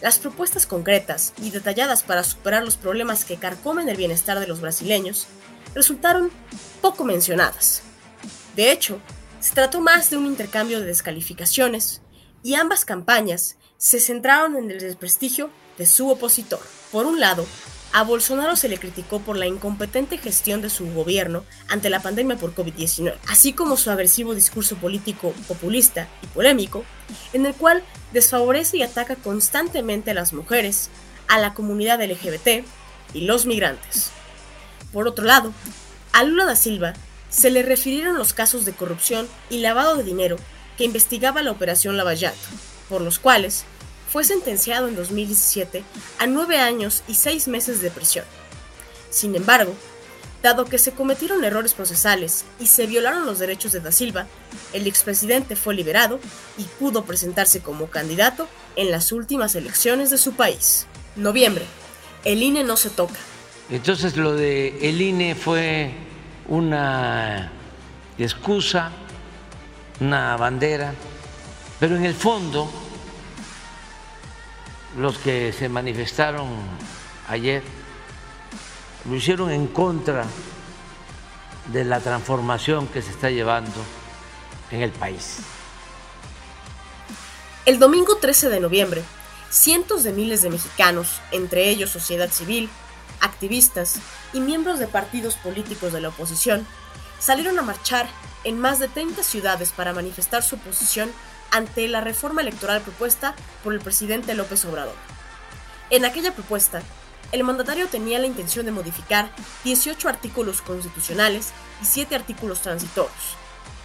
las 0.00 0.18
propuestas 0.18 0.66
concretas 0.66 1.34
y 1.42 1.50
detalladas 1.50 2.02
para 2.02 2.24
superar 2.24 2.64
los 2.64 2.78
problemas 2.78 3.26
que 3.26 3.36
carcomen 3.36 3.90
el 3.90 3.98
bienestar 3.98 4.40
de 4.40 4.46
los 4.46 4.62
brasileños 4.62 5.26
resultaron 5.74 6.30
poco 6.80 7.04
mencionadas. 7.04 7.82
De 8.56 8.72
hecho, 8.72 9.02
se 9.40 9.54
trató 9.54 9.80
más 9.80 10.10
de 10.10 10.16
un 10.16 10.26
intercambio 10.26 10.80
de 10.80 10.86
descalificaciones 10.86 12.02
y 12.42 12.54
ambas 12.54 12.84
campañas 12.84 13.56
se 13.78 14.00
centraron 14.00 14.56
en 14.56 14.70
el 14.70 14.78
desprestigio 14.78 15.50
de 15.78 15.86
su 15.86 16.08
opositor. 16.10 16.60
Por 16.92 17.06
un 17.06 17.20
lado, 17.20 17.46
a 17.92 18.04
Bolsonaro 18.04 18.54
se 18.54 18.68
le 18.68 18.78
criticó 18.78 19.20
por 19.20 19.36
la 19.36 19.46
incompetente 19.46 20.18
gestión 20.18 20.62
de 20.62 20.70
su 20.70 20.92
gobierno 20.92 21.44
ante 21.68 21.90
la 21.90 22.00
pandemia 22.00 22.36
por 22.36 22.54
COVID-19, 22.54 23.16
así 23.28 23.52
como 23.52 23.76
su 23.76 23.90
agresivo 23.90 24.34
discurso 24.34 24.76
político 24.76 25.32
populista 25.48 26.06
y 26.22 26.26
polémico, 26.28 26.84
en 27.32 27.46
el 27.46 27.54
cual 27.54 27.82
desfavorece 28.12 28.76
y 28.76 28.82
ataca 28.82 29.16
constantemente 29.16 30.12
a 30.12 30.14
las 30.14 30.32
mujeres, 30.32 30.90
a 31.26 31.38
la 31.38 31.54
comunidad 31.54 32.02
LGBT 32.02 32.64
y 33.14 33.22
los 33.22 33.46
migrantes. 33.46 34.10
Por 34.92 35.08
otro 35.08 35.24
lado, 35.24 35.52
a 36.12 36.22
Lula 36.24 36.44
da 36.44 36.56
Silva 36.56 36.92
se 37.30 37.50
le 37.50 37.62
refirieron 37.62 38.18
los 38.18 38.34
casos 38.34 38.64
de 38.64 38.72
corrupción 38.72 39.28
y 39.48 39.58
lavado 39.58 39.96
de 39.96 40.02
dinero 40.02 40.36
que 40.76 40.84
investigaba 40.84 41.42
la 41.42 41.52
Operación 41.52 41.96
Lavallato, 41.96 42.36
por 42.88 43.00
los 43.00 43.18
cuales 43.18 43.64
fue 44.10 44.24
sentenciado 44.24 44.88
en 44.88 44.96
2017 44.96 45.84
a 46.18 46.26
nueve 46.26 46.58
años 46.58 47.02
y 47.06 47.14
seis 47.14 47.48
meses 47.48 47.80
de 47.80 47.90
prisión. 47.90 48.24
Sin 49.08 49.36
embargo, 49.36 49.72
dado 50.42 50.64
que 50.64 50.78
se 50.78 50.92
cometieron 50.92 51.44
errores 51.44 51.74
procesales 51.74 52.44
y 52.58 52.66
se 52.66 52.86
violaron 52.86 53.26
los 53.26 53.38
derechos 53.38 53.72
de 53.72 53.80
Da 53.80 53.92
Silva, 53.92 54.26
el 54.72 54.86
expresidente 54.86 55.54
fue 55.54 55.74
liberado 55.74 56.18
y 56.58 56.64
pudo 56.78 57.04
presentarse 57.04 57.60
como 57.60 57.86
candidato 57.86 58.48
en 58.76 58.90
las 58.90 59.12
últimas 59.12 59.54
elecciones 59.54 60.10
de 60.10 60.18
su 60.18 60.32
país. 60.32 60.86
Noviembre. 61.16 61.64
El 62.24 62.42
INE 62.42 62.64
no 62.64 62.76
se 62.76 62.90
toca. 62.90 63.18
Entonces 63.70 64.16
lo 64.16 64.34
de 64.34 64.88
el 64.88 65.00
INE 65.00 65.34
fue 65.34 65.94
una 66.50 67.50
excusa, 68.18 68.90
una 70.00 70.36
bandera, 70.36 70.92
pero 71.78 71.96
en 71.96 72.04
el 72.04 72.14
fondo 72.14 72.70
los 74.98 75.16
que 75.18 75.52
se 75.52 75.68
manifestaron 75.68 76.48
ayer 77.28 77.62
lo 79.08 79.14
hicieron 79.14 79.50
en 79.50 79.68
contra 79.68 80.26
de 81.72 81.84
la 81.84 82.00
transformación 82.00 82.88
que 82.88 83.00
se 83.00 83.10
está 83.10 83.30
llevando 83.30 83.80
en 84.72 84.82
el 84.82 84.90
país. 84.90 85.38
El 87.64 87.78
domingo 87.78 88.16
13 88.16 88.48
de 88.48 88.60
noviembre, 88.60 89.02
cientos 89.50 90.02
de 90.02 90.12
miles 90.12 90.42
de 90.42 90.50
mexicanos, 90.50 91.20
entre 91.30 91.70
ellos 91.70 91.90
sociedad 91.90 92.30
civil, 92.30 92.68
activistas 93.20 94.00
y 94.32 94.40
miembros 94.40 94.78
de 94.78 94.86
partidos 94.86 95.36
políticos 95.36 95.92
de 95.92 96.00
la 96.00 96.08
oposición, 96.08 96.66
salieron 97.18 97.58
a 97.58 97.62
marchar 97.62 98.08
en 98.44 98.58
más 98.58 98.78
de 98.78 98.88
30 98.88 99.22
ciudades 99.22 99.72
para 99.72 99.92
manifestar 99.92 100.42
su 100.42 100.56
oposición 100.56 101.10
ante 101.50 101.88
la 101.88 102.00
reforma 102.00 102.40
electoral 102.40 102.80
propuesta 102.80 103.34
por 103.62 103.72
el 103.72 103.80
presidente 103.80 104.34
López 104.34 104.64
Obrador. 104.64 104.94
En 105.90 106.04
aquella 106.04 106.32
propuesta, 106.32 106.82
el 107.32 107.44
mandatario 107.44 107.86
tenía 107.88 108.18
la 108.18 108.26
intención 108.26 108.66
de 108.66 108.72
modificar 108.72 109.30
18 109.64 110.08
artículos 110.08 110.62
constitucionales 110.62 111.48
y 111.82 111.84
7 111.84 112.14
artículos 112.14 112.62
transitorios, 112.62 113.36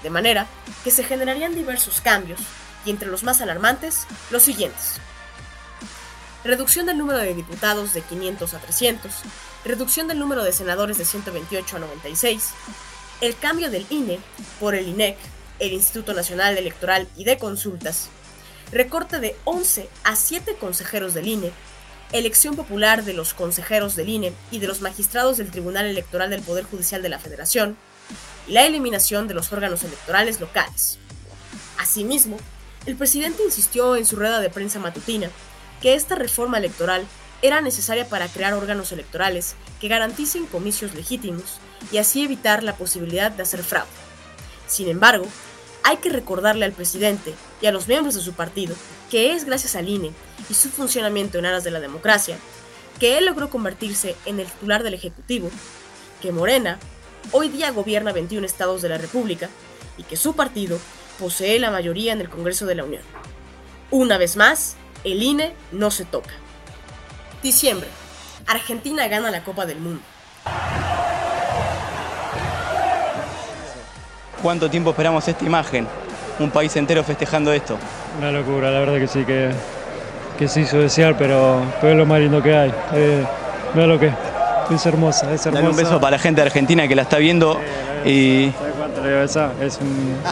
de 0.04 0.10
manera 0.10 0.48
que 0.84 0.92
se 0.92 1.04
generarían 1.04 1.56
diversos 1.56 2.02
cambios, 2.02 2.40
y 2.86 2.92
entre 2.92 3.10
los 3.10 3.24
más 3.24 3.42
alarmantes, 3.42 4.06
los 4.30 4.44
siguientes. 4.44 4.98
Reducción 6.44 6.86
del 6.86 7.00
número 7.00 7.18
de 7.18 7.34
diputados 7.34 7.94
de 7.94 8.02
500 8.02 8.54
a 8.54 8.60
300, 8.60 9.12
reducción 9.66 10.08
del 10.08 10.20
número 10.20 10.44
de 10.44 10.54
senadores 10.54 10.98
de 10.98 11.06
128 11.06 11.76
a 11.76 11.80
96, 11.80 12.50
el 13.22 13.36
cambio 13.36 13.70
del 13.70 13.86
INE 13.90 14.20
por 14.60 14.76
el 14.76 14.88
INEC 14.88 15.18
el 15.60 15.74
Instituto 15.74 16.14
Nacional 16.14 16.58
Electoral 16.58 17.08
y 17.16 17.24
de 17.24 17.38
Consultas, 17.38 18.10
recorte 18.72 19.20
de 19.20 19.36
11 19.46 19.90
a 20.04 20.16
7 20.16 20.56
consejeros 20.60 21.14
del 21.14 21.28
INE, 21.28 21.52
elección 22.12 22.56
popular 22.56 23.04
de 23.04 23.14
los 23.14 23.34
consejeros 23.34 23.96
del 23.96 24.10
INE 24.10 24.34
y 24.52 24.60
de 24.60 24.68
los 24.68 24.82
magistrados 24.82 25.38
del 25.38 25.52
Tribunal 25.52 25.86
Electoral 25.86 26.30
del 26.30 26.42
Poder 26.42 26.66
Judicial 26.66 27.02
de 27.02 27.10
la 27.10 27.20
Federación, 27.20 27.78
y 28.48 28.52
la 28.52 28.66
eliminación 28.66 29.28
de 29.28 29.34
los 29.34 29.52
órganos 29.52 29.84
electorales 29.84 30.40
locales. 30.40 31.00
Asimismo, 31.80 32.38
el 32.86 32.96
presidente 32.96 33.44
insistió 33.44 33.96
en 33.96 34.06
su 34.06 34.16
rueda 34.16 34.40
de 34.40 34.50
prensa 34.50 34.80
matutina 34.80 35.30
que 35.82 35.96
esta 35.96 36.16
reforma 36.16 36.60
electoral 36.60 37.06
era 37.42 37.62
necesaria 37.62 38.08
para 38.08 38.28
crear 38.28 38.54
órganos 38.54 38.92
electorales 38.92 39.56
que 39.80 39.88
garanticen 39.88 40.46
comicios 40.46 40.94
legítimos 40.94 41.60
y 41.92 41.98
así 41.98 42.24
evitar 42.24 42.64
la 42.64 42.76
posibilidad 42.76 43.32
de 43.32 43.44
hacer 43.44 43.64
fraude. 43.64 43.90
Sin 44.68 44.88
embargo, 44.88 45.26
hay 45.84 45.98
que 45.98 46.10
recordarle 46.10 46.66
al 46.66 46.72
presidente 46.72 47.34
y 47.62 47.68
a 47.68 47.72
los 47.72 47.88
miembros 47.88 48.16
de 48.16 48.22
su 48.22 48.34
partido 48.34 48.76
que 49.12 49.34
es 49.34 49.46
gracias 49.46 49.76
al 49.76 49.88
INE 49.88 50.12
y 50.50 50.54
su 50.54 50.70
funcionamiento 50.70 51.38
en 51.38 51.46
aras 51.46 51.64
de 51.64 51.72
la 51.72 51.80
democracia 51.80 52.38
que 53.00 53.18
él 53.18 53.26
logró 53.26 53.50
convertirse 53.50 54.16
en 54.26 54.40
el 54.40 54.48
titular 54.48 54.84
del 54.84 54.94
Ejecutivo, 54.94 55.52
que 56.22 56.32
Morena 56.32 56.80
hoy 57.32 57.50
día 57.50 57.72
gobierna 57.72 58.14
21 58.14 58.46
estados 58.46 58.82
de 58.82 58.90
la 58.90 58.98
República 58.98 59.50
y 59.98 60.04
que 60.04 60.16
su 60.16 60.36
partido 60.36 60.80
posee 61.20 61.60
la 61.60 61.72
mayoría 61.72 62.14
en 62.14 62.22
el 62.22 62.30
Congreso 62.30 62.66
de 62.66 62.76
la 62.76 62.84
Unión. 62.84 63.04
Una 63.92 64.18
vez 64.18 64.38
más, 64.38 64.76
el 65.04 65.22
INE 65.22 65.54
no 65.72 65.92
se 65.92 66.06
toca. 66.06 66.34
Diciembre. 67.46 67.88
Argentina 68.48 69.08
gana 69.08 69.30
la 69.30 69.44
Copa 69.44 69.68
del 69.68 69.78
Mundo. 69.78 70.02
¿Cuánto 74.42 74.68
tiempo 74.68 74.90
esperamos 74.90 75.28
esta 75.28 75.46
imagen? 75.46 75.88
Un 76.40 76.50
país 76.50 76.76
entero 76.76 77.04
festejando 77.04 77.54
esto. 77.54 77.78
Una 78.18 78.32
locura, 78.32 78.72
la 78.72 78.80
verdad 78.80 78.98
que 78.98 79.08
sí, 79.08 79.24
que, 79.26 79.52
que 80.40 80.48
se 80.48 80.62
hizo 80.62 80.80
desear, 80.80 81.16
pero, 81.20 81.62
pero 81.80 81.92
es 81.92 81.98
lo 82.00 82.08
más 82.08 82.20
lindo 82.20 82.42
que 82.42 82.58
hay. 82.58 82.74
Eh, 82.96 83.24
mira 83.76 83.86
lo 83.86 84.00
que 84.00 84.08
es 84.08 84.86
hermosa, 84.88 85.32
es 85.32 85.46
hermosa. 85.46 85.52
Dale 85.52 85.70
un 85.70 85.76
beso 85.76 86.02
para 86.02 86.18
la 86.18 86.20
gente 86.20 86.42
de 86.42 86.48
Argentina 86.48 86.88
que 86.88 86.96
la 86.96 87.04
está 87.04 87.20
viendo 87.20 87.62
y... 88.04 88.52
Es, 89.06 89.36
es, 89.36 89.80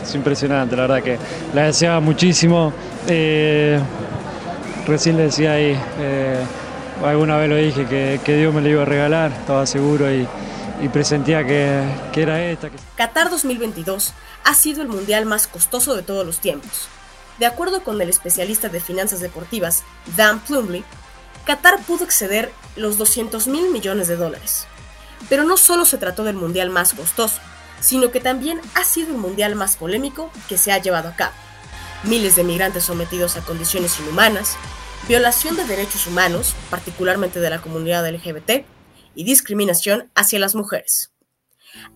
es, 0.01 0.15
impresionante, 0.15 0.75
la 0.75 0.87
verdad 0.87 1.03
que 1.03 1.19
la 1.53 1.65
deseaba 1.65 1.99
muchísimo. 1.99 2.73
Eh, 3.07 3.79
recién 4.87 5.15
le 5.15 5.23
decía 5.25 5.51
ahí, 5.51 5.79
eh, 5.99 6.43
alguna 7.03 7.37
vez 7.37 7.49
lo 7.49 7.55
dije, 7.55 7.85
que, 7.85 8.19
que, 8.23 8.37
Dios 8.37 8.53
me 8.53 8.61
la 8.61 8.69
iba 8.69 8.81
a 8.81 8.85
regalar, 8.85 9.31
estaba 9.31 9.65
seguro 9.65 10.11
y, 10.11 10.27
y 10.81 10.89
presentía 10.89 11.45
que, 11.45 11.83
que, 12.11 12.21
era 12.21 12.43
esta. 12.45 12.69
Qatar 12.95 13.29
2022 13.29 14.13
ha 14.43 14.53
sido 14.53 14.81
el 14.81 14.87
mundial 14.87 15.25
más 15.25 15.47
costoso 15.47 15.95
de 15.95 16.03
todos 16.03 16.25
los 16.25 16.39
tiempos. 16.39 16.87
De 17.39 17.45
acuerdo 17.45 17.83
con 17.83 18.01
el 18.01 18.09
especialista 18.09 18.69
de 18.69 18.79
finanzas 18.79 19.19
deportivas, 19.19 19.83
Dan 20.15 20.39
Plumley, 20.41 20.83
Qatar 21.45 21.81
pudo 21.81 22.05
exceder 22.05 22.51
los 22.75 22.97
200 22.97 23.47
mil 23.47 23.69
millones 23.71 24.07
de 24.07 24.15
dólares. 24.15 24.67
Pero 25.29 25.43
no 25.43 25.57
solo 25.57 25.85
se 25.85 25.97
trató 25.97 26.23
del 26.23 26.35
mundial 26.35 26.69
más 26.69 26.93
costoso, 26.93 27.39
sino 27.79 28.11
que 28.11 28.19
también 28.19 28.61
ha 28.75 28.83
sido 28.83 29.09
el 29.09 29.17
mundial 29.17 29.55
más 29.55 29.75
polémico 29.75 30.31
que 30.47 30.57
se 30.57 30.71
ha 30.71 30.77
llevado 30.77 31.09
a 31.09 31.15
cabo. 31.15 31.33
Miles 32.03 32.35
de 32.35 32.43
migrantes 32.43 32.83
sometidos 32.85 33.35
a 33.35 33.41
condiciones 33.41 33.99
inhumanas, 33.99 34.57
violación 35.07 35.57
de 35.57 35.65
derechos 35.65 36.07
humanos, 36.07 36.55
particularmente 36.69 37.39
de 37.39 37.49
la 37.49 37.61
comunidad 37.61 38.09
LGBT, 38.09 38.65
y 39.15 39.23
discriminación 39.25 40.09
hacia 40.15 40.39
las 40.39 40.55
mujeres. 40.55 41.11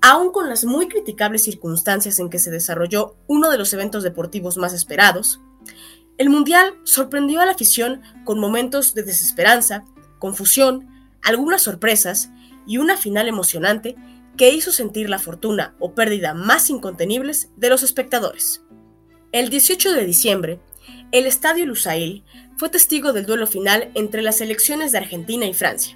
Aún 0.01 0.31
con 0.31 0.49
las 0.49 0.65
muy 0.65 0.87
criticables 0.87 1.43
circunstancias 1.43 2.19
en 2.19 2.29
que 2.29 2.39
se 2.39 2.51
desarrolló 2.51 3.15
uno 3.27 3.49
de 3.49 3.57
los 3.57 3.73
eventos 3.73 4.03
deportivos 4.03 4.57
más 4.57 4.73
esperados, 4.73 5.39
el 6.17 6.29
Mundial 6.29 6.73
sorprendió 6.83 7.41
a 7.41 7.45
la 7.45 7.51
afición 7.51 8.01
con 8.25 8.39
momentos 8.39 8.93
de 8.93 9.03
desesperanza, 9.03 9.85
confusión, 10.19 10.87
algunas 11.21 11.61
sorpresas 11.61 12.29
y 12.65 12.77
una 12.77 12.97
final 12.97 13.27
emocionante 13.27 13.95
que 14.35 14.49
hizo 14.49 14.71
sentir 14.71 15.09
la 15.09 15.19
fortuna 15.19 15.75
o 15.79 15.93
pérdida 15.93 16.33
más 16.33 16.69
incontenibles 16.69 17.49
de 17.55 17.69
los 17.69 17.83
espectadores. 17.83 18.63
El 19.31 19.49
18 19.49 19.93
de 19.93 20.05
diciembre, 20.05 20.59
el 21.11 21.25
Estadio 21.25 21.65
Lusail 21.65 22.23
fue 22.57 22.69
testigo 22.69 23.13
del 23.13 23.25
duelo 23.25 23.45
final 23.45 23.91
entre 23.93 24.21
las 24.21 24.37
selecciones 24.37 24.91
de 24.91 24.97
Argentina 24.97 25.45
y 25.45 25.53
Francia. 25.53 25.95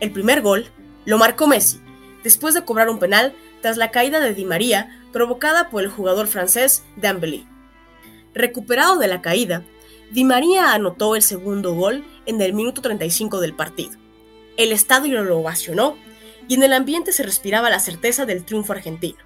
El 0.00 0.10
primer 0.10 0.40
gol 0.40 0.66
lo 1.04 1.18
marcó 1.18 1.46
Messi, 1.46 1.80
después 2.24 2.54
de 2.54 2.64
cobrar 2.64 2.88
un 2.88 2.98
penal 2.98 3.34
tras 3.60 3.76
la 3.76 3.90
caída 3.90 4.18
de 4.18 4.34
Di 4.34 4.44
María 4.44 5.04
provocada 5.12 5.68
por 5.68 5.82
el 5.82 5.90
jugador 5.90 6.26
francés 6.26 6.82
Dembélé. 6.96 7.44
Recuperado 8.34 8.98
de 8.98 9.06
la 9.06 9.20
caída, 9.20 9.62
Di 10.10 10.24
María 10.24 10.72
anotó 10.72 11.14
el 11.14 11.22
segundo 11.22 11.74
gol 11.74 12.04
en 12.24 12.40
el 12.40 12.54
minuto 12.54 12.80
35 12.80 13.40
del 13.40 13.54
partido. 13.54 13.98
El 14.56 14.72
estadio 14.72 15.22
lo 15.22 15.38
ovacionó 15.38 15.96
y 16.48 16.54
en 16.54 16.62
el 16.62 16.72
ambiente 16.72 17.12
se 17.12 17.22
respiraba 17.22 17.70
la 17.70 17.80
certeza 17.80 18.24
del 18.24 18.44
triunfo 18.44 18.72
argentino. 18.72 19.18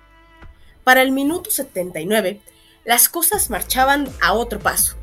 Para 0.82 1.02
el 1.02 1.12
minuto 1.12 1.50
79, 1.50 2.40
las 2.84 3.08
cosas 3.08 3.50
marchaban 3.50 4.08
a 4.20 4.32
otro 4.32 4.58
paso. 4.58 4.96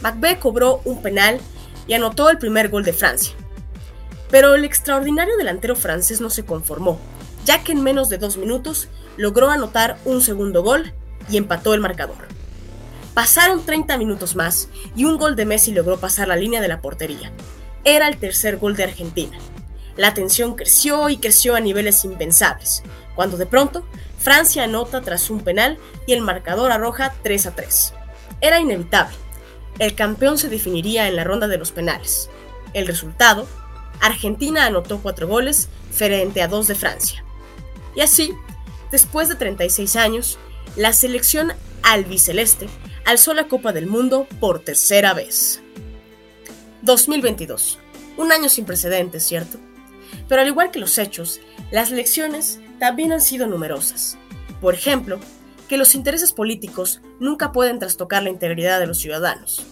Macbeth 0.00 0.38
cobró 0.38 0.80
un 0.84 1.02
penal 1.02 1.40
y 1.86 1.94
anotó 1.94 2.30
el 2.30 2.38
primer 2.38 2.68
gol 2.68 2.84
de 2.84 2.92
Francia. 2.92 3.34
Pero 4.30 4.54
el 4.54 4.64
extraordinario 4.64 5.36
delantero 5.36 5.74
francés 5.74 6.20
no 6.20 6.30
se 6.30 6.44
conformó, 6.44 6.98
ya 7.44 7.64
que 7.64 7.72
en 7.72 7.82
menos 7.82 8.08
de 8.08 8.18
dos 8.18 8.36
minutos 8.36 8.88
logró 9.16 9.50
anotar 9.50 9.98
un 10.04 10.20
segundo 10.20 10.62
gol 10.62 10.92
y 11.30 11.36
empató 11.36 11.74
el 11.74 11.80
marcador. 11.80 12.28
Pasaron 13.14 13.64
30 13.64 13.98
minutos 13.98 14.36
más 14.36 14.68
y 14.94 15.04
un 15.04 15.16
gol 15.16 15.34
de 15.34 15.44
Messi 15.44 15.72
logró 15.72 15.98
pasar 15.98 16.28
la 16.28 16.36
línea 16.36 16.60
de 16.60 16.68
la 16.68 16.80
portería. 16.80 17.32
Era 17.84 18.06
el 18.06 18.18
tercer 18.18 18.58
gol 18.58 18.76
de 18.76 18.84
Argentina. 18.84 19.36
La 19.96 20.14
tensión 20.14 20.54
creció 20.54 21.08
y 21.08 21.16
creció 21.16 21.56
a 21.56 21.60
niveles 21.60 22.04
impensables, 22.04 22.84
cuando 23.16 23.36
de 23.36 23.46
pronto 23.46 23.84
Francia 24.18 24.62
anota 24.62 25.00
tras 25.00 25.30
un 25.30 25.40
penal 25.40 25.78
y 26.06 26.12
el 26.12 26.20
marcador 26.20 26.70
arroja 26.70 27.14
3 27.22 27.46
a 27.46 27.54
3. 27.56 27.94
Era 28.40 28.60
inevitable. 28.60 29.16
El 29.78 29.94
campeón 29.94 30.38
se 30.38 30.48
definiría 30.48 31.08
en 31.08 31.16
la 31.16 31.24
ronda 31.24 31.46
de 31.46 31.58
los 31.58 31.70
penales. 31.70 32.30
El 32.74 32.86
resultado, 32.86 33.46
Argentina 34.00 34.66
anotó 34.66 35.00
4 35.00 35.28
goles 35.28 35.68
frente 35.92 36.42
a 36.42 36.48
2 36.48 36.66
de 36.68 36.74
Francia. 36.74 37.24
Y 37.94 38.00
así, 38.00 38.32
después 38.90 39.28
de 39.28 39.36
36 39.36 39.96
años, 39.96 40.38
la 40.76 40.92
selección 40.92 41.52
albiceleste 41.82 42.68
alzó 43.04 43.34
la 43.34 43.48
Copa 43.48 43.72
del 43.72 43.86
Mundo 43.86 44.26
por 44.40 44.60
tercera 44.60 45.14
vez. 45.14 45.62
2022. 46.82 47.78
Un 48.16 48.32
año 48.32 48.48
sin 48.48 48.64
precedentes, 48.64 49.26
¿cierto? 49.26 49.58
Pero 50.28 50.42
al 50.42 50.48
igual 50.48 50.70
que 50.70 50.78
los 50.78 50.98
hechos, 50.98 51.40
las 51.70 51.90
lecciones 51.90 52.60
también 52.78 53.12
han 53.12 53.20
sido 53.20 53.46
numerosas. 53.46 54.18
Por 54.60 54.74
ejemplo, 54.74 55.20
que 55.68 55.76
los 55.76 55.94
intereses 55.94 56.32
políticos 56.32 57.00
nunca 57.20 57.52
pueden 57.52 57.78
trastocar 57.78 58.22
la 58.22 58.30
integridad 58.30 58.80
de 58.80 58.86
los 58.86 58.98
ciudadanos, 58.98 59.62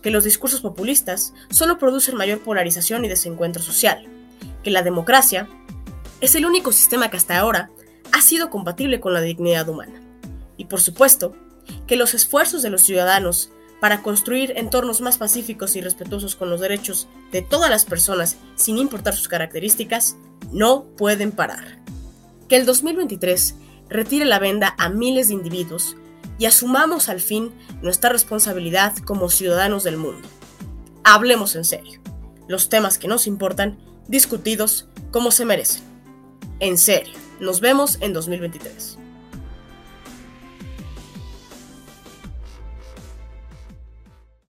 que 0.00 0.10
los 0.10 0.24
discursos 0.24 0.60
populistas 0.60 1.34
solo 1.50 1.78
producen 1.78 2.16
mayor 2.16 2.40
polarización 2.40 3.04
y 3.04 3.08
desencuentro 3.08 3.62
social, 3.62 4.06
que 4.62 4.70
la 4.70 4.82
democracia 4.82 5.48
es 6.20 6.34
el 6.34 6.46
único 6.46 6.72
sistema 6.72 7.10
que 7.10 7.16
hasta 7.16 7.38
ahora 7.38 7.70
ha 8.12 8.22
sido 8.22 8.50
compatible 8.50 9.00
con 9.00 9.12
la 9.12 9.20
dignidad 9.20 9.68
humana, 9.68 10.00
y 10.56 10.66
por 10.66 10.80
supuesto, 10.80 11.34
que 11.86 11.96
los 11.96 12.14
esfuerzos 12.14 12.62
de 12.62 12.70
los 12.70 12.82
ciudadanos 12.82 13.50
para 13.80 14.02
construir 14.02 14.52
entornos 14.56 15.00
más 15.00 15.18
pacíficos 15.18 15.74
y 15.74 15.80
respetuosos 15.80 16.36
con 16.36 16.50
los 16.50 16.60
derechos 16.60 17.08
de 17.32 17.42
todas 17.42 17.68
las 17.68 17.84
personas, 17.84 18.36
sin 18.54 18.78
importar 18.78 19.16
sus 19.16 19.26
características, 19.26 20.16
no 20.52 20.84
pueden 20.96 21.32
parar. 21.32 21.82
Que 22.48 22.56
el 22.56 22.66
2023 22.66 23.56
retire 23.92 24.24
la 24.24 24.38
venda 24.38 24.74
a 24.78 24.88
miles 24.88 25.28
de 25.28 25.34
individuos 25.34 25.96
y 26.38 26.46
asumamos 26.46 27.08
al 27.08 27.20
fin 27.20 27.52
nuestra 27.82 28.10
responsabilidad 28.10 28.96
como 28.98 29.30
ciudadanos 29.30 29.84
del 29.84 29.96
mundo. 29.96 30.28
Hablemos 31.04 31.56
en 31.56 31.64
serio. 31.64 32.00
Los 32.48 32.68
temas 32.68 32.98
que 32.98 33.08
nos 33.08 33.26
importan, 33.26 33.78
discutidos 34.08 34.88
como 35.10 35.30
se 35.30 35.44
merecen. 35.44 35.82
En 36.58 36.78
serio, 36.78 37.14
nos 37.40 37.60
vemos 37.60 37.98
en 38.00 38.12
2023. 38.12 38.98